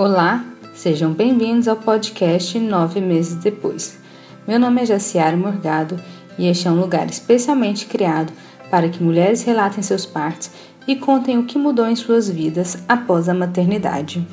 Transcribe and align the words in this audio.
Olá, 0.00 0.44
sejam 0.76 1.12
bem-vindos 1.12 1.66
ao 1.66 1.74
podcast 1.74 2.56
Nove 2.60 3.00
Meses 3.00 3.34
Depois. 3.34 4.00
Meu 4.46 4.56
nome 4.56 4.80
é 4.82 4.86
Jaciara 4.86 5.36
Morgado 5.36 5.96
e 6.38 6.46
este 6.46 6.68
é 6.68 6.70
um 6.70 6.78
lugar 6.78 7.10
especialmente 7.10 7.84
criado 7.84 8.32
para 8.70 8.88
que 8.88 9.02
mulheres 9.02 9.42
relatem 9.42 9.82
seus 9.82 10.06
partos 10.06 10.52
e 10.86 10.94
contem 10.94 11.36
o 11.36 11.46
que 11.46 11.58
mudou 11.58 11.84
em 11.84 11.96
suas 11.96 12.30
vidas 12.30 12.84
após 12.88 13.28
a 13.28 13.34
maternidade. 13.34 14.24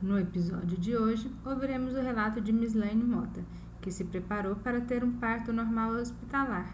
No 0.00 0.16
episódio 0.16 0.78
de 0.78 0.96
hoje, 0.96 1.28
ouviremos 1.44 1.94
o 1.94 2.00
relato 2.00 2.40
de 2.40 2.52
Miss 2.52 2.72
Lane 2.72 3.02
Mota, 3.02 3.40
que 3.80 3.90
se 3.90 4.04
preparou 4.04 4.54
para 4.54 4.80
ter 4.80 5.02
um 5.02 5.10
parto 5.10 5.52
normal 5.52 5.90
hospitalar, 5.94 6.72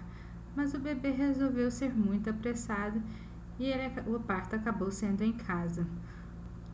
mas 0.54 0.74
o 0.74 0.78
bebê 0.78 1.08
resolveu 1.08 1.70
ser 1.70 1.96
muito 1.96 2.28
apressado 2.28 3.00
e 3.58 3.66
ele, 3.66 3.90
o 4.06 4.20
parto 4.20 4.56
acabou 4.56 4.90
sendo 4.90 5.22
em 5.22 5.32
casa. 5.32 5.86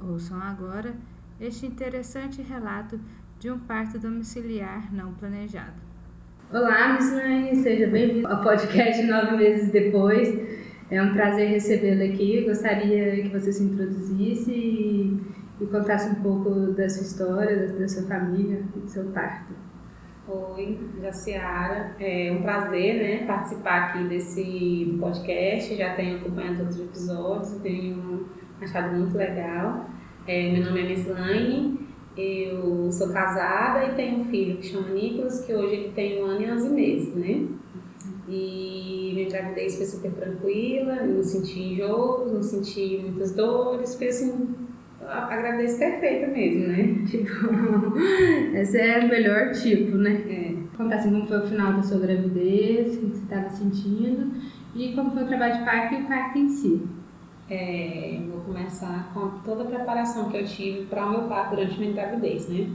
Ouçam 0.01 0.41
agora 0.41 0.95
este 1.41 1.67
interessante 1.67 2.43
relato 2.43 2.99
de 3.39 3.51
um 3.51 3.59
parto 3.59 3.99
domiciliar 3.99 4.93
não 4.93 5.15
planejado. 5.15 5.91
Olá, 6.53 6.95
Miss 6.95 7.13
Lane, 7.13 7.57
seja 7.57 7.87
bem-vindo 7.87 8.27
ao 8.27 8.43
podcast 8.43 9.03
Nove 9.05 9.37
Meses 9.37 9.71
Depois. 9.71 10.29
É 10.91 11.01
um 11.01 11.13
prazer 11.13 11.49
recebê-la 11.49 12.13
aqui. 12.13 12.45
Gostaria 12.45 13.23
que 13.23 13.29
você 13.29 13.53
se 13.53 13.63
introduzisse 13.63 14.51
e, 14.51 15.21
e 15.61 15.67
contasse 15.67 16.11
um 16.11 16.17
pouco 16.17 16.73
da 16.73 16.89
sua 16.89 17.03
história, 17.03 17.69
da, 17.69 17.89
sua 17.89 18.03
família 18.09 18.63
do 18.75 18.89
seu 18.89 19.05
parto. 19.13 19.55
Oi, 20.29 20.79
Jaciara. 21.01 21.97
É 21.99 22.31
um 22.31 22.43
prazer 22.43 22.95
né, 22.97 23.27
participar 23.27 23.89
aqui 23.89 24.05
desse 24.05 24.97
podcast. 25.01 25.75
Já 25.75 25.95
tenho 25.95 26.19
acompanhado 26.19 26.61
outros 26.61 26.81
episódios, 26.81 27.53
tenho 27.63 28.29
achado 28.61 28.97
muito 28.97 29.17
legal. 29.17 29.89
É, 30.27 30.53
meu 30.53 30.67
nome 30.67 30.81
é 30.81 30.89
Mislaine, 30.89 31.89
eu 32.17 32.93
sou 32.93 33.11
casada 33.13 33.87
e 33.87 33.95
tenho 33.95 34.21
um 34.21 34.25
filho 34.27 34.59
que 34.59 34.67
chama 34.67 34.91
Nicolas, 34.91 35.45
que 35.45 35.55
hoje 35.55 35.75
ele 35.75 35.93
tem 35.93 36.23
um 36.23 36.27
ano 36.27 36.43
e 36.43 36.53
onze 36.53 36.69
meses, 36.69 37.15
né? 37.15 37.49
E 38.29 39.13
minha 39.15 39.29
gravidez 39.29 39.77
foi 39.77 39.87
super 39.87 40.13
tranquila, 40.13 40.97
não 40.97 41.23
senti 41.23 41.61
enjoos, 41.61 42.31
não 42.31 42.43
senti 42.43 42.99
muitas 43.03 43.35
dores, 43.35 43.97
foi 43.97 44.09
assim, 44.09 44.55
a 45.11 45.37
gravidez 45.37 45.77
perfeita 45.79 46.29
mesmo, 46.29 46.69
né? 46.69 47.05
Tipo, 47.07 47.97
esse 48.57 48.79
é 48.79 49.01
o 49.01 49.09
melhor 49.09 49.51
tipo, 49.53 49.97
né? 49.97 50.23
É. 50.29 50.77
Contar 50.77 50.97
assim 50.97 51.11
como 51.11 51.27
foi 51.27 51.39
o 51.39 51.47
final 51.47 51.73
da 51.73 51.83
sua 51.83 51.99
gravidez, 51.99 52.97
o 52.97 53.01
que 53.01 53.07
você 53.07 53.23
estava 53.23 53.51
sentindo 53.51 54.33
e 54.75 54.93
como 54.95 55.11
foi 55.11 55.25
o 55.25 55.27
trabalho 55.27 55.59
de 55.59 55.65
parto 55.65 55.95
e 55.95 56.03
o 56.03 56.07
parto 56.07 56.39
em 56.39 56.49
si. 56.49 56.87
É, 57.51 58.21
vou 58.31 58.41
começar 58.43 59.11
com 59.13 59.29
toda 59.45 59.65
a 59.65 59.67
preparação 59.67 60.31
que 60.31 60.37
eu 60.37 60.45
tive 60.45 60.87
para 60.87 61.05
o 61.05 61.11
meu 61.11 61.23
parto 61.23 61.57
durante 61.57 61.75
a 61.75 61.79
minha 61.79 61.93
gravidez, 61.93 62.49
né? 62.49 62.69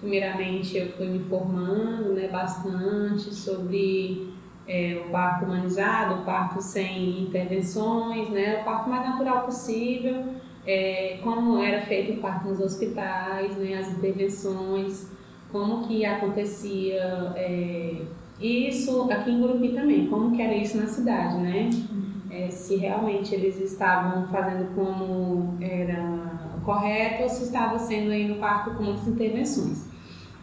Primeiramente, 0.00 0.76
eu 0.76 0.92
fui 0.92 1.06
me 1.06 1.18
formando 1.24 2.14
né, 2.14 2.28
bastante 2.28 3.34
sobre 3.34 4.32
é, 4.68 5.02
o 5.04 5.10
parto 5.10 5.44
humanizado, 5.44 6.20
o 6.20 6.24
parto 6.24 6.60
sem 6.60 7.22
intervenções, 7.22 8.28
né, 8.30 8.60
o 8.60 8.64
parto 8.64 8.88
mais 8.88 9.04
natural 9.08 9.44
possível 9.44 10.24
é, 10.66 11.18
como 11.22 11.58
era 11.58 11.82
feito 11.82 12.12
o 12.12 12.16
parto 12.20 12.48
nos 12.48 12.60
hospitais, 12.60 13.56
né, 13.56 13.78
as 13.78 13.92
intervenções, 13.92 15.10
como 15.52 15.86
que 15.86 16.04
acontecia 16.04 17.32
é, 17.36 18.02
isso 18.40 19.10
aqui 19.10 19.30
em 19.30 19.40
Gurupi 19.40 19.68
também, 19.70 20.06
como 20.06 20.34
que 20.34 20.42
era 20.42 20.54
isso 20.54 20.76
na 20.76 20.86
cidade, 20.86 21.36
né? 21.38 21.70
É, 22.30 22.50
se 22.50 22.76
realmente 22.76 23.32
eles 23.32 23.60
estavam 23.60 24.26
fazendo 24.26 24.74
como 24.74 25.56
era 25.60 26.58
correto 26.64 27.22
ou 27.22 27.28
se 27.28 27.44
estava 27.44 27.78
sendo 27.78 28.10
aí 28.10 28.26
no 28.26 28.36
parto 28.36 28.74
com 28.74 28.82
muitas 28.82 29.06
intervenções. 29.06 29.86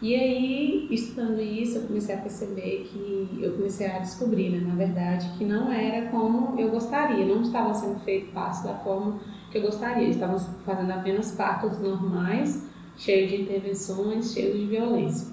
E 0.00 0.16
aí, 0.16 0.88
estudando 0.90 1.40
isso, 1.40 1.78
eu 1.78 1.82
comecei 1.82 2.14
a 2.14 2.18
perceber 2.18 2.88
que 2.90 3.38
eu 3.40 3.52
comecei 3.52 3.86
a 3.86 3.98
descobrir, 3.98 4.50
né, 4.50 4.66
na 4.66 4.74
verdade, 4.74 5.28
que 5.36 5.44
não 5.44 5.70
era 5.70 6.08
como 6.08 6.58
eu 6.58 6.70
gostaria, 6.70 7.24
não 7.24 7.42
estava 7.42 7.72
sendo 7.74 8.00
feito 8.00 8.32
passo 8.32 8.64
da 8.64 8.74
forma 8.74 9.20
que 9.52 9.58
eu 9.58 9.62
gostaria. 9.62 10.08
Estávamos 10.08 10.48
fazendo 10.64 10.90
apenas 10.90 11.32
partos 11.32 11.78
normais, 11.78 12.66
cheios 12.96 13.30
de 13.30 13.42
intervenções, 13.42 14.32
cheios 14.32 14.58
de 14.58 14.66
violência. 14.66 15.32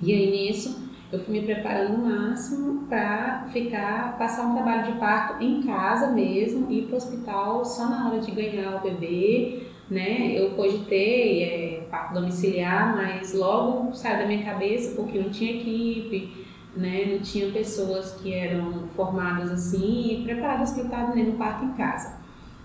E 0.00 0.12
aí 0.12 0.30
nisso 0.30 0.86
eu 1.10 1.18
fui 1.18 1.40
me 1.40 1.46
preparando 1.46 1.94
o 1.94 2.06
máximo 2.06 2.86
para 2.86 3.48
ficar, 3.50 4.18
passar 4.18 4.46
um 4.46 4.54
trabalho 4.54 4.92
de 4.92 4.98
parto 4.98 5.42
em 5.42 5.62
casa 5.62 6.12
mesmo, 6.12 6.70
ir 6.70 6.82
para 6.82 6.94
o 6.94 6.96
hospital 6.98 7.64
só 7.64 7.88
na 7.88 8.08
hora 8.08 8.20
de 8.20 8.30
ganhar 8.30 8.76
o 8.76 8.80
bebê, 8.80 9.62
né? 9.90 10.32
Eu 10.38 10.50
cogitei 10.50 11.42
é, 11.42 11.86
parto 11.90 12.12
domiciliar, 12.12 12.94
mas 12.94 13.32
logo 13.32 13.94
saiu 13.94 14.18
da 14.18 14.26
minha 14.26 14.44
cabeça 14.44 14.94
porque 14.94 15.18
não 15.18 15.30
tinha 15.30 15.56
equipe, 15.56 16.46
né? 16.76 17.06
Não 17.10 17.20
tinha 17.20 17.50
pessoas 17.52 18.12
que 18.20 18.34
eram 18.34 18.86
formadas 18.94 19.50
assim 19.50 20.12
e 20.12 20.22
preparadas 20.24 20.72
para 20.72 20.84
estar 20.84 21.16
no 21.16 21.32
parto 21.32 21.64
em 21.64 21.72
casa. 21.72 22.17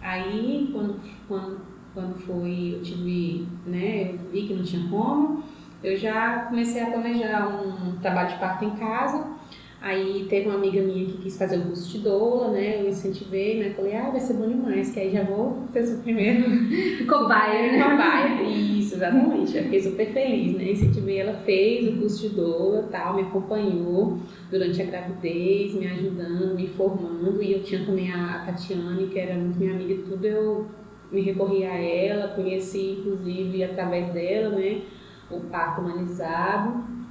Aí, 0.03 0.69
quando, 0.73 0.99
quando, 1.27 1.61
quando 1.93 2.15
foi, 2.25 2.75
eu 2.75 2.83
tive, 2.83 3.47
né, 3.65 4.11
eu 4.11 4.31
vi 4.31 4.47
que 4.47 4.53
não 4.53 4.63
tinha 4.63 4.87
como, 4.89 5.43
eu 5.81 5.95
já 5.97 6.45
comecei 6.45 6.83
a 6.83 6.91
planejar 6.91 7.47
um 7.47 7.97
trabalho 7.99 8.29
de 8.29 8.35
parto 8.35 8.65
em 8.65 8.71
casa. 8.71 9.32
Aí 9.83 10.27
teve 10.29 10.47
uma 10.47 10.55
amiga 10.55 10.81
minha 10.81 11.05
que 11.05 11.17
quis 11.17 11.37
fazer 11.37 11.57
o 11.57 11.63
curso 11.63 11.91
de 11.91 11.97
doula, 11.97 12.51
né? 12.51 12.81
Eu 12.81 12.87
incentivei, 12.87 13.59
né? 13.59 13.71
Falei, 13.71 13.93
ah, 13.93 14.11
vai 14.11 14.19
ser 14.21 14.35
bom 14.35 14.47
demais, 14.47 14.93
que 14.93 14.99
aí 15.01 15.11
já 15.11 15.23
vou 15.23 15.61
ser 15.73 15.85
seu 15.85 15.97
primeiro 15.97 16.45
cobaia, 17.05 17.73
né? 17.73 17.83
Cobaia, 17.83 18.43
isso, 18.43 18.95
exatamente. 18.95 19.57
Eu 19.57 19.63
fiquei 19.65 19.81
super 19.81 20.13
feliz, 20.13 20.55
né? 20.55 20.71
Incentivei, 20.71 21.17
ela 21.17 21.33
fez 21.33 21.89
o 21.89 21.97
curso 21.99 22.29
de 22.29 22.33
doula, 22.33 22.87
tal, 22.89 23.15
me 23.15 23.23
acompanhou 23.23 24.19
durante 24.49 24.81
a 24.81 24.85
gravidez, 24.85 25.73
me 25.73 25.85
ajudando, 25.85 26.55
me 26.55 26.69
formando. 26.69 27.43
E 27.43 27.51
eu 27.51 27.61
tinha 27.61 27.85
também 27.85 28.09
a 28.09 28.41
Tatiane, 28.45 29.07
que 29.07 29.19
era 29.19 29.35
muito 29.35 29.59
minha 29.59 29.73
amiga 29.73 29.95
e 29.95 29.97
tudo, 29.97 30.23
eu 30.23 30.65
me 31.11 31.19
recorri 31.19 31.65
a 31.65 31.75
ela, 31.75 32.29
conheci, 32.29 32.99
inclusive, 33.01 33.61
através 33.65 34.13
dela, 34.13 34.55
né? 34.55 34.79
O 35.29 35.41
parto 35.41 35.81
humanizado. 35.81 37.02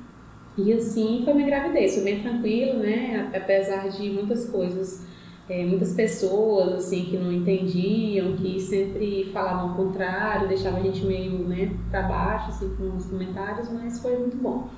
E 0.57 0.73
assim 0.73 1.23
foi 1.25 1.33
minha 1.35 1.47
gravidez, 1.47 1.95
foi 1.95 2.05
bem 2.05 2.21
tranquilo, 2.21 2.79
né? 2.79 3.31
Apesar 3.35 3.89
de 3.89 4.11
muitas 4.11 4.51
coisas, 4.51 5.07
é, 5.49 5.65
muitas 5.65 5.95
pessoas 5.95 6.75
assim 6.75 7.07
que 7.07 7.17
não 7.17 7.33
entendiam, 7.33 8.37
que 8.37 8.61
sempre 8.61 9.31
falavam 9.33 9.73
o 9.73 9.75
contrário, 9.75 10.49
deixavam 10.49 10.81
a 10.81 10.83
gente 10.83 11.05
meio, 11.05 11.39
né, 11.39 11.75
para 11.91 12.03
baixo 12.03 12.51
assim 12.51 12.75
com 12.77 12.97
os 12.97 13.07
comentários, 13.07 13.71
mas 13.71 14.01
foi 14.01 14.17
muito 14.19 14.37
bom. 14.37 14.69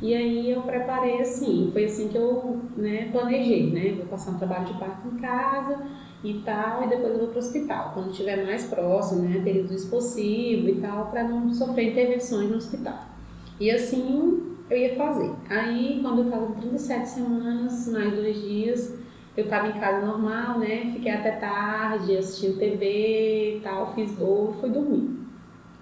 E 0.00 0.14
aí 0.14 0.50
eu 0.50 0.62
preparei 0.62 1.20
assim, 1.20 1.70
foi 1.72 1.84
assim 1.84 2.08
que 2.08 2.16
eu, 2.16 2.60
né, 2.76 3.08
planejei, 3.10 3.70
né? 3.70 3.94
Vou 3.96 4.06
passar 4.06 4.30
um 4.30 4.38
trabalho 4.38 4.64
de 4.64 4.74
parto 4.74 5.08
em 5.08 5.18
casa 5.18 5.82
e 6.24 6.34
tal, 6.44 6.84
e 6.84 6.88
depois 6.88 7.12
eu 7.12 7.18
vou 7.18 7.28
para 7.28 7.36
o 7.36 7.38
hospital, 7.38 7.90
quando 7.92 8.10
estiver 8.10 8.44
mais 8.46 8.64
próximo, 8.64 9.22
né, 9.22 9.40
período 9.44 9.74
expulsivo 9.74 10.68
e 10.68 10.76
tal, 10.76 11.10
para 11.10 11.24
não 11.24 11.50
sofrer 11.50 11.90
intervenções 11.90 12.48
no 12.48 12.56
hospital. 12.56 13.06
E 13.60 13.70
assim 13.70 14.47
eu 14.70 14.76
ia 14.76 14.96
fazer. 14.96 15.30
Aí, 15.48 16.00
quando 16.02 16.18
eu 16.18 16.24
estava 16.24 16.46
com 16.46 16.60
37 16.60 17.08
semanas, 17.08 17.88
mais 17.88 18.12
dois 18.12 18.40
dias, 18.40 18.98
eu 19.36 19.44
estava 19.44 19.68
em 19.68 19.80
casa 19.80 20.04
normal, 20.04 20.58
né? 20.58 20.90
Fiquei 20.92 21.12
até 21.12 21.32
tarde 21.32 22.16
assistindo 22.16 22.58
TV 22.58 23.56
e 23.56 23.60
tal, 23.60 23.94
fiz 23.94 24.12
bolo, 24.12 24.54
fui 24.60 24.68
dormir. 24.68 25.10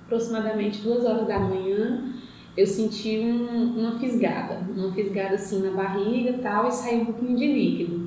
Aproximadamente 0.05 0.83
duas 0.83 1.05
horas 1.05 1.27
da 1.27 1.39
manhã, 1.39 2.13
eu 2.57 2.67
senti 2.67 3.19
um, 3.19 3.79
uma 3.79 3.99
fisgada, 3.99 4.61
uma 4.77 4.93
fisgada 4.93 5.35
assim 5.35 5.63
na 5.63 5.71
barriga 5.71 6.31
e 6.31 6.39
tal, 6.39 6.69
e 6.69 6.71
saiu 6.71 7.01
um 7.01 7.07
pouquinho 7.07 7.37
de 7.37 7.47
líquido. 7.47 8.07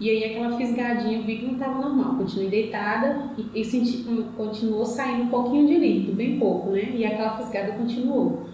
E 0.00 0.10
aí 0.10 0.24
aquela 0.24 0.56
fisgadinha, 0.56 1.18
eu 1.18 1.24
vi 1.24 1.38
que 1.38 1.46
não 1.46 1.54
estava 1.54 1.80
normal. 1.80 2.16
Continuei 2.16 2.48
deitada 2.48 3.30
e, 3.38 3.60
e 3.60 3.64
senti, 3.64 4.04
continuou 4.36 4.84
saindo 4.84 5.24
um 5.24 5.28
pouquinho 5.28 5.66
de 5.66 5.76
líquido, 5.76 6.16
bem 6.16 6.38
pouco, 6.38 6.70
né? 6.70 6.90
E 6.94 7.04
aquela 7.04 7.36
fisgada 7.36 7.72
continuou. 7.72 8.48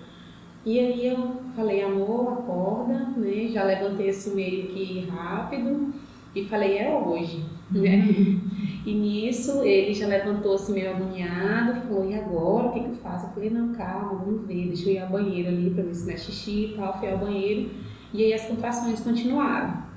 E 0.65 0.79
aí 0.79 1.07
eu 1.07 1.37
falei, 1.57 1.83
amor, 1.83 2.33
acorda, 2.35 2.95
né? 3.17 3.49
Já 3.49 3.65
levantei 3.65 4.11
assim 4.11 4.35
meio 4.35 4.67
que 4.69 5.07
rápido 5.11 5.95
e 6.35 6.45
falei, 6.45 6.79
é 6.79 6.95
hoje, 6.95 7.45
né? 7.71 7.97
Uhum. 7.97 8.41
E 8.85 8.95
nisso 8.95 9.62
ele 9.62 9.95
já 9.95 10.07
levantou 10.07 10.55
assim 10.55 10.75
meio 10.75 10.91
agoniado, 10.91 11.81
falou, 11.81 12.11
e 12.11 12.15
agora, 12.15 12.69
o 12.69 12.73
que, 12.73 12.81
que 12.81 12.89
eu 12.91 12.95
faço? 12.95 13.27
Eu 13.27 13.31
falei, 13.31 13.51
não, 13.51 13.75
calma, 13.75 14.23
vamos 14.23 14.47
ver, 14.47 14.69
deixa 14.69 14.89
eu 14.89 14.95
ir 14.95 14.99
ao 14.99 15.09
banheiro 15.09 15.49
ali 15.49 15.71
pra 15.71 15.85
ver 15.85 15.95
se 15.95 16.07
não 16.07 16.15
é 16.15 16.17
xixi 16.17 16.73
e 16.73 16.75
tal. 16.77 16.99
Fui 16.99 17.11
ao 17.11 17.19
banheiro 17.19 17.71
e 18.12 18.25
aí 18.25 18.33
as 18.33 18.47
contrações 18.47 19.01
continuaram. 19.01 19.91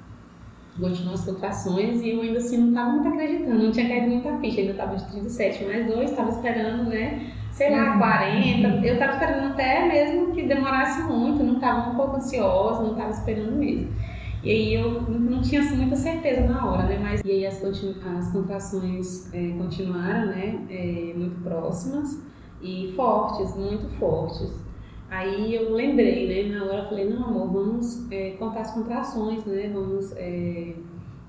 Continuam 0.80 1.14
as 1.14 1.24
contrações 1.26 2.02
e 2.02 2.10
eu 2.10 2.22
ainda 2.22 2.40
assim 2.40 2.58
não 2.58 2.70
estava 2.70 2.92
muito 2.92 3.08
acreditando, 3.08 3.64
não 3.64 3.72
tinha 3.72 3.88
caído 3.88 4.08
muita 4.08 4.38
ficha, 4.40 4.62
ainda 4.62 4.72
estava 4.72 4.96
de 4.96 5.06
37 5.12 5.66
mais 5.66 5.86
2, 5.86 6.10
estava 6.10 6.30
esperando, 6.30 6.90
né? 6.90 7.32
Sei 7.54 7.70
lá, 7.70 7.98
40. 7.98 8.68
Uhum. 8.68 8.84
Eu 8.84 8.94
estava 8.96 9.14
esperando 9.14 9.54
até 9.54 9.88
mesmo 9.88 10.34
que 10.34 10.44
demorasse 10.44 11.04
muito, 11.04 11.44
não 11.44 11.56
estava 11.56 11.92
um 11.92 11.96
pouco 11.96 12.18
ansiosa, 12.18 12.82
não 12.82 12.92
estava 12.92 13.12
esperando 13.12 13.56
mesmo. 13.56 13.94
E 14.44 14.50
aí 14.50 14.74
eu 14.74 15.02
não 15.04 15.42
tinha 15.42 15.62
assim, 15.62 15.78
muita 15.78 15.96
certeza 15.96 16.42
na 16.42 16.70
hora, 16.70 16.84
né? 16.84 17.00
Mas 17.02 17.22
e 17.24 17.32
aí 17.32 17.46
as, 17.46 17.64
as 17.64 18.32
contrações 18.32 19.34
é, 19.34 19.54
continuaram, 19.58 20.26
né? 20.28 20.60
É, 20.70 21.14
muito 21.16 21.42
próximas 21.42 22.22
e 22.62 22.92
fortes, 22.96 23.56
muito 23.56 23.88
fortes. 23.98 24.52
Aí 25.10 25.56
eu 25.56 25.72
lembrei, 25.74 26.28
né? 26.28 26.58
Na 26.58 26.66
hora 26.66 26.80
eu 26.80 26.90
falei, 26.90 27.10
não 27.10 27.24
amor, 27.24 27.54
vamos 27.54 28.12
é, 28.12 28.32
contar 28.32 28.62
as 28.62 28.72
contrações, 28.72 29.46
né? 29.46 29.70
Vamos 29.72 30.12
é, 30.18 30.74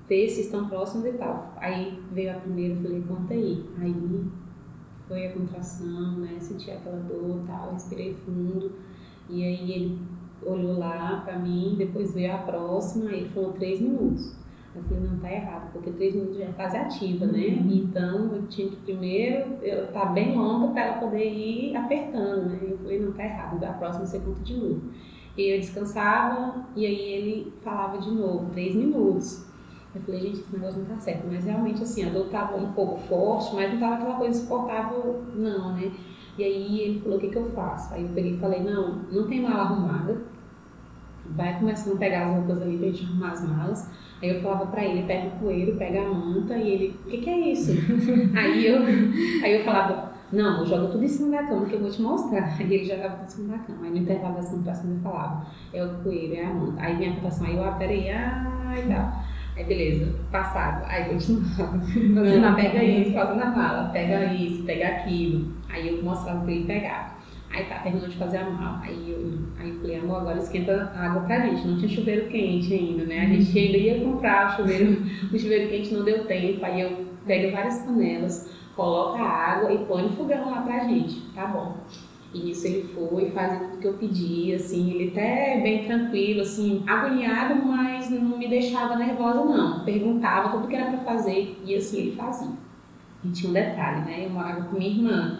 ver 0.09 0.27
se 0.27 0.41
estão 0.41 0.67
próximas 0.67 1.05
e 1.05 1.17
tal. 1.17 1.53
Aí 1.57 1.97
veio 2.11 2.31
a 2.31 2.33
primeira, 2.33 2.73
eu 2.73 2.81
falei, 2.81 3.03
conta 3.07 3.33
aí. 3.33 3.63
Aí 3.79 3.95
foi 5.07 5.27
a 5.27 5.33
contração, 5.33 6.11
né? 6.17 6.37
Senti 6.39 6.71
aquela 6.71 6.97
dor 6.97 7.43
tal, 7.47 7.73
respirei 7.73 8.13
fundo. 8.25 8.71
E 9.29 9.43
aí 9.43 9.71
ele 9.71 9.99
olhou 10.43 10.77
lá 10.77 11.21
pra 11.25 11.37
mim, 11.39 11.75
depois 11.77 12.13
veio 12.13 12.33
a 12.33 12.39
próxima, 12.39 13.11
ele 13.11 13.29
falou 13.29 13.53
três 13.53 13.79
minutos. 13.79 14.35
Eu 14.75 14.83
falei, 14.83 15.03
não, 15.03 15.17
tá 15.19 15.31
errado, 15.31 15.71
porque 15.71 15.89
três 15.91 16.13
minutos 16.13 16.37
já 16.37 16.45
é 16.45 16.51
fase 16.51 16.75
ativa, 16.75 17.25
né? 17.25 17.39
Uhum. 17.39 17.71
Então 17.71 18.35
eu 18.35 18.47
tinha 18.47 18.69
que 18.69 18.75
primeiro, 18.75 19.53
eu 19.61 19.87
tá 19.93 20.05
bem 20.07 20.35
longa 20.35 20.73
para 20.73 20.81
ela 20.83 20.97
poder 20.97 21.33
ir 21.33 21.75
apertando, 21.77 22.49
né? 22.49 22.59
Eu 22.61 22.77
falei, 22.79 22.99
não, 22.99 23.13
tá 23.13 23.23
errado, 23.23 23.59
da 23.59 23.71
próxima 23.73 24.05
você 24.05 24.19
conta 24.19 24.41
de 24.41 24.53
novo. 24.53 24.81
E 25.37 25.53
eu 25.53 25.59
descansava, 25.59 26.65
e 26.75 26.85
aí 26.85 27.11
ele 27.13 27.53
falava 27.63 27.97
de 27.97 28.11
novo, 28.11 28.49
três 28.51 28.75
minutos. 28.75 29.45
Eu 29.95 30.01
falei, 30.01 30.21
gente, 30.21 30.39
esse 30.41 30.53
negócio 30.53 30.79
não 30.79 30.87
tá 30.87 30.99
certo. 30.99 31.25
Mas 31.31 31.45
realmente, 31.45 31.81
assim, 31.81 32.03
a 32.05 32.09
dor 32.09 32.27
tava 32.29 32.57
um 32.57 32.73
pouco 32.73 32.97
forte, 33.07 33.55
mas 33.55 33.71
não 33.71 33.79
tava 33.79 33.95
aquela 33.95 34.15
coisa 34.15 34.37
insuportável, 34.37 35.23
não, 35.35 35.73
né? 35.73 35.91
E 36.37 36.43
aí 36.43 36.81
ele 36.81 36.99
falou, 36.99 37.17
o 37.17 37.21
que 37.21 37.29
que 37.29 37.37
eu 37.37 37.49
faço? 37.51 37.93
Aí 37.93 38.03
eu 38.03 38.09
peguei 38.09 38.35
e 38.35 38.37
falei, 38.37 38.61
não, 38.61 39.03
não 39.09 39.27
tem 39.27 39.41
mala 39.41 39.63
arrumada. 39.63 40.17
Vai 41.27 41.57
começando 41.57 41.95
a 41.95 41.99
pegar 41.99 42.27
as 42.27 42.35
roupas 42.35 42.61
ali 42.61 42.77
pra 42.77 42.87
gente 42.87 43.05
arrumar 43.05 43.31
as 43.31 43.47
malas. 43.47 43.91
Aí 44.21 44.29
eu 44.29 44.41
falava 44.41 44.67
pra 44.67 44.83
ele, 44.83 45.07
pega 45.07 45.27
o 45.27 45.39
coelho, 45.39 45.77
pega 45.77 46.01
a 46.01 46.09
manta, 46.13 46.57
e 46.57 46.69
ele, 46.69 46.99
o 47.05 47.09
que 47.09 47.17
que 47.19 47.29
é 47.29 47.51
isso? 47.51 47.71
aí, 48.37 48.67
eu, 48.67 48.81
aí 49.43 49.57
eu 49.57 49.63
falava, 49.63 50.13
não, 50.31 50.65
joga 50.65 50.87
tudo 50.87 51.03
em 51.03 51.07
cima 51.07 51.37
da 51.37 51.47
cama 51.47 51.65
que 51.65 51.73
eu 51.73 51.79
vou 51.79 51.89
te 51.89 52.01
mostrar. 52.01 52.55
Aí 52.59 52.73
ele 52.73 52.83
jogava 52.83 53.15
tudo 53.15 53.23
em 53.23 53.29
cima 53.29 53.57
da 53.57 53.63
cama. 53.63 53.85
Aí 53.85 53.91
no 53.91 53.97
intervalo 53.97 54.35
das 54.35 54.49
contrações 54.49 54.93
eu 54.93 54.99
falava, 54.99 55.47
é 55.73 55.83
o 55.83 55.89
coelho, 56.03 56.35
é 56.35 56.45
a 56.45 56.53
manta. 56.53 56.81
Aí 56.81 56.97
minha 56.97 57.15
contração, 57.15 57.47
aí 57.47 57.55
eu, 57.55 57.63
ah, 57.63 57.71
peraí, 57.71 58.09
ah, 58.09 58.73
e 58.77 58.87
tal. 58.87 59.34
Aí 59.55 59.63
beleza, 59.63 60.13
passado. 60.31 60.83
Aí 60.87 61.05
continuava. 61.05 61.79
Fazendo, 61.79 62.55
pega 62.55 62.83
isso, 62.83 63.13
fazendo 63.13 63.41
a 63.41 63.45
mala, 63.51 63.89
pega 63.89 64.33
isso, 64.33 64.63
pega 64.63 64.87
aquilo. 64.87 65.53
Aí 65.69 65.87
eu 65.87 66.03
mostrava 66.03 66.41
pra 66.41 66.51
ele 66.51 66.65
pegar. 66.65 67.15
Aí 67.49 67.63
tá, 67.65 67.79
terminou 67.79 68.09
de 68.09 68.17
fazer 68.17 68.37
a 68.37 68.49
mala. 68.49 68.81
Aí 68.83 69.11
eu, 69.11 69.39
aí 69.57 69.69
eu 69.69 69.79
falei, 69.79 69.99
amor, 69.99 70.17
agora 70.17 70.39
esquenta 70.39 70.91
a 70.93 71.05
água 71.05 71.21
pra 71.21 71.39
gente. 71.39 71.65
Não 71.65 71.77
tinha 71.77 71.87
chuveiro 71.87 72.27
quente 72.27 72.73
ainda, 72.73 73.05
né? 73.05 73.21
A 73.21 73.25
gente 73.27 73.57
ainda 73.57 73.77
ia 73.77 74.03
comprar 74.03 74.49
o 74.49 74.55
chuveiro, 74.57 75.01
o 75.31 75.39
chuveiro 75.39 75.69
quente 75.69 75.93
não 75.93 76.03
deu 76.03 76.25
tempo. 76.25 76.65
Aí 76.65 76.81
eu 76.81 77.05
pego 77.25 77.55
várias 77.55 77.79
panelas, 77.79 78.53
coloco 78.75 79.17
a 79.17 79.25
água 79.25 79.71
e 79.71 79.85
põe 79.85 80.03
no 80.03 80.09
fogão 80.09 80.51
lá 80.51 80.63
pra 80.63 80.83
gente. 80.83 81.21
Tá 81.33 81.47
bom. 81.47 81.77
E 82.35 82.51
isso 82.51 82.67
ele 82.67 82.83
foi, 82.93 83.29
fazia 83.29 83.59
tudo 83.59 83.77
que 83.77 83.87
eu 83.87 83.93
pedia, 83.93 84.57
assim, 84.57 84.91
ele 84.91 85.11
até 85.11 85.61
bem 85.61 85.85
tranquilo, 85.85 86.41
assim, 86.41 86.83
agoniado, 86.85 87.65
mas 87.65 88.09
não 88.09 88.37
me 88.37 88.49
deixava 88.49 88.97
nervosa, 88.97 89.45
não. 89.45 89.85
Perguntava 89.85 90.49
tudo 90.49 90.67
que 90.67 90.75
era 90.75 90.91
para 90.91 90.99
fazer 90.99 91.57
e 91.65 91.73
assim 91.73 91.99
ele 91.99 92.11
fazia. 92.11 92.51
E 93.23 93.29
tinha 93.29 93.49
um 93.49 93.53
detalhe, 93.53 94.01
né? 94.01 94.25
Eu 94.25 94.31
morava 94.31 94.65
com 94.65 94.77
minha 94.77 94.91
irmã. 94.91 95.39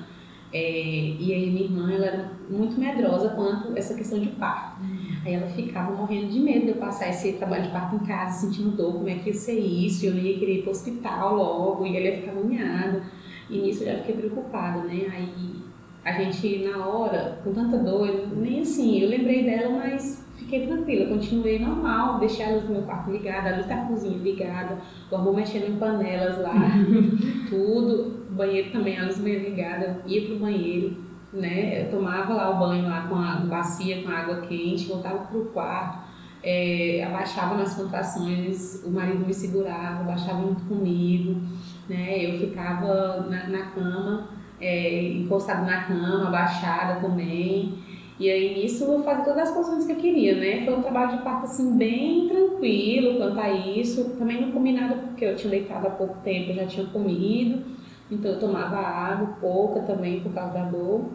É, 0.54 1.18
e 1.20 1.34
aí 1.34 1.52
minha 1.52 1.66
irmã, 1.66 1.92
ela 1.92 2.06
era 2.06 2.32
muito 2.50 2.80
medrosa 2.80 3.30
quanto 3.32 3.78
essa 3.78 3.94
questão 3.94 4.18
de 4.18 4.28
parto. 4.28 4.82
Aí 5.26 5.34
ela 5.34 5.48
ficava 5.48 5.94
morrendo 5.94 6.32
de 6.32 6.40
medo 6.40 6.62
de 6.62 6.70
eu 6.70 6.76
passar 6.76 7.10
esse 7.10 7.34
trabalho 7.34 7.64
de 7.64 7.70
parto 7.72 7.98
em 7.98 8.08
casa, 8.08 8.48
sentindo 8.48 8.70
dor, 8.70 8.94
como 8.94 9.10
é 9.10 9.16
que 9.16 9.32
ia 9.32 9.34
ser 9.34 9.60
isso, 9.60 10.06
eu 10.06 10.14
não 10.14 10.22
ia 10.22 10.40
querer 10.40 10.60
ir 10.60 10.62
para 10.62 10.70
o 10.70 10.72
hospital 10.72 11.36
logo, 11.36 11.86
e 11.86 11.98
ele 11.98 12.08
ia 12.08 12.16
ficar 12.22 12.32
agoniado. 12.32 13.02
E 13.50 13.58
nisso 13.58 13.84
eu 13.84 13.88
já 13.88 13.98
fiquei 13.98 14.16
preocupada, 14.16 14.84
né? 14.84 15.08
Aí 15.12 15.66
a 16.06 16.12
gente, 16.12 16.60
na 16.60 16.86
hora, 16.86 17.40
com 17.44 17.52
tanta 17.52 17.80
dor, 17.80 18.28
nem 18.36 18.60
assim, 18.60 19.00
eu 19.02 19.10
lembrei 19.10 19.44
dela, 19.44 19.76
mas 19.76 20.24
fiquei 20.38 20.68
tranquila, 20.68 21.08
continuei 21.08 21.58
normal, 21.58 22.20
deixei 22.20 22.46
a 22.46 22.50
luz 22.50 22.64
do 22.66 22.74
meu 22.74 22.84
quarto 22.84 23.10
ligada, 23.10 23.50
a 23.50 23.56
luz 23.56 23.66
da 23.66 23.78
cozinha 23.78 24.16
ligada, 24.20 24.78
o 25.10 25.16
amor 25.16 25.36
mexendo 25.36 25.68
em 25.68 25.78
panelas 25.78 26.40
lá, 26.40 26.54
tudo, 27.50 28.28
o 28.30 28.36
banheiro 28.36 28.72
também, 28.72 29.00
a 29.00 29.06
luz 29.06 29.18
meio 29.18 29.50
ligada, 29.50 30.04
ia 30.06 30.28
pro 30.28 30.38
banheiro, 30.38 30.96
né, 31.34 31.88
eu 31.88 31.90
tomava 31.90 32.36
lá 32.36 32.52
o 32.52 32.60
banho 32.60 32.84
lá 32.84 33.08
com 33.08 33.16
a 33.16 33.38
bacia, 33.38 34.04
com 34.04 34.10
a 34.10 34.20
água 34.20 34.42
quente, 34.42 34.86
voltava 34.86 35.26
pro 35.26 35.46
quarto, 35.46 36.06
é, 36.44 37.04
abaixava 37.04 37.56
nas 37.58 37.74
contrações, 37.74 38.84
o 38.86 38.92
marido 38.92 39.26
me 39.26 39.34
segurava, 39.34 40.02
abaixava 40.02 40.38
muito 40.38 40.64
comigo, 40.66 41.42
né, 41.90 42.24
eu 42.24 42.40
ficava 42.40 43.26
na, 43.28 43.48
na 43.48 43.66
cama, 43.72 44.36
é, 44.66 45.14
encostado 45.14 45.66
na 45.66 45.84
cama, 45.84 46.28
abaixada 46.28 47.00
também. 47.00 47.74
E 48.20 48.30
aí 48.30 48.56
nisso 48.56 48.86
eu 48.86 49.04
fazia 49.04 49.26
todas 49.26 49.50
as 49.50 49.56
posições 49.56 49.86
que 49.86 49.92
eu 49.92 49.98
queria, 49.98 50.36
né? 50.36 50.66
Foi 50.66 50.74
um 50.74 50.82
trabalho 50.82 51.18
de 51.18 51.24
parto 51.24 51.44
assim 51.44 51.78
bem 51.78 52.28
tranquilo 52.28 53.18
quanto 53.18 53.40
a 53.40 53.52
isso. 53.52 54.16
Também 54.18 54.42
não 54.42 54.52
comi 54.52 54.72
nada 54.72 54.96
porque 54.96 55.26
eu 55.26 55.36
tinha 55.36 55.52
deitado 55.52 55.88
há 55.88 55.92
pouco 55.92 56.16
tempo, 56.24 56.52
eu 56.52 56.56
já 56.56 56.66
tinha 56.66 56.86
comido. 56.88 57.64
Então 58.10 58.32
eu 58.32 58.40
tomava 58.40 58.78
água, 58.78 59.36
pouca 59.42 59.82
também 59.82 60.22
por 60.22 60.34
causa 60.34 60.54
da 60.54 60.64
dor. 60.64 61.06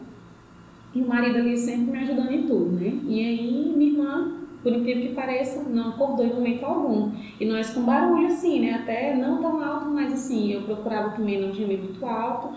E 0.95 1.01
o 1.01 1.09
marido 1.09 1.39
ali 1.39 1.57
sempre 1.57 1.91
me 1.91 1.99
ajudando 1.99 2.33
em 2.33 2.43
tudo, 2.43 2.73
né? 2.73 2.93
E 3.09 3.21
aí 3.21 3.73
minha 3.75 3.93
irmã, 3.93 4.33
por 4.63 4.73
incrível 4.73 5.09
que 5.09 5.15
pareça, 5.15 5.63
não 5.63 5.91
acordou 5.91 6.27
em 6.27 6.35
momento 6.35 6.67
algum. 6.67 7.13
E 7.41 7.47
nós 7.47 7.73
com 7.73 7.83
barulho 7.83 8.27
assim, 8.27 8.61
né? 8.61 8.75
Até 8.75 9.17
não 9.17 9.41
tão 9.41 9.63
alto, 9.63 9.89
mas 9.89 10.13
assim, 10.13 10.53
eu 10.53 10.63
procurava 10.63 11.11
também 11.11 11.41
não 11.41 11.55
gemir 11.55 11.79
muito 11.79 12.05
alto 12.05 12.51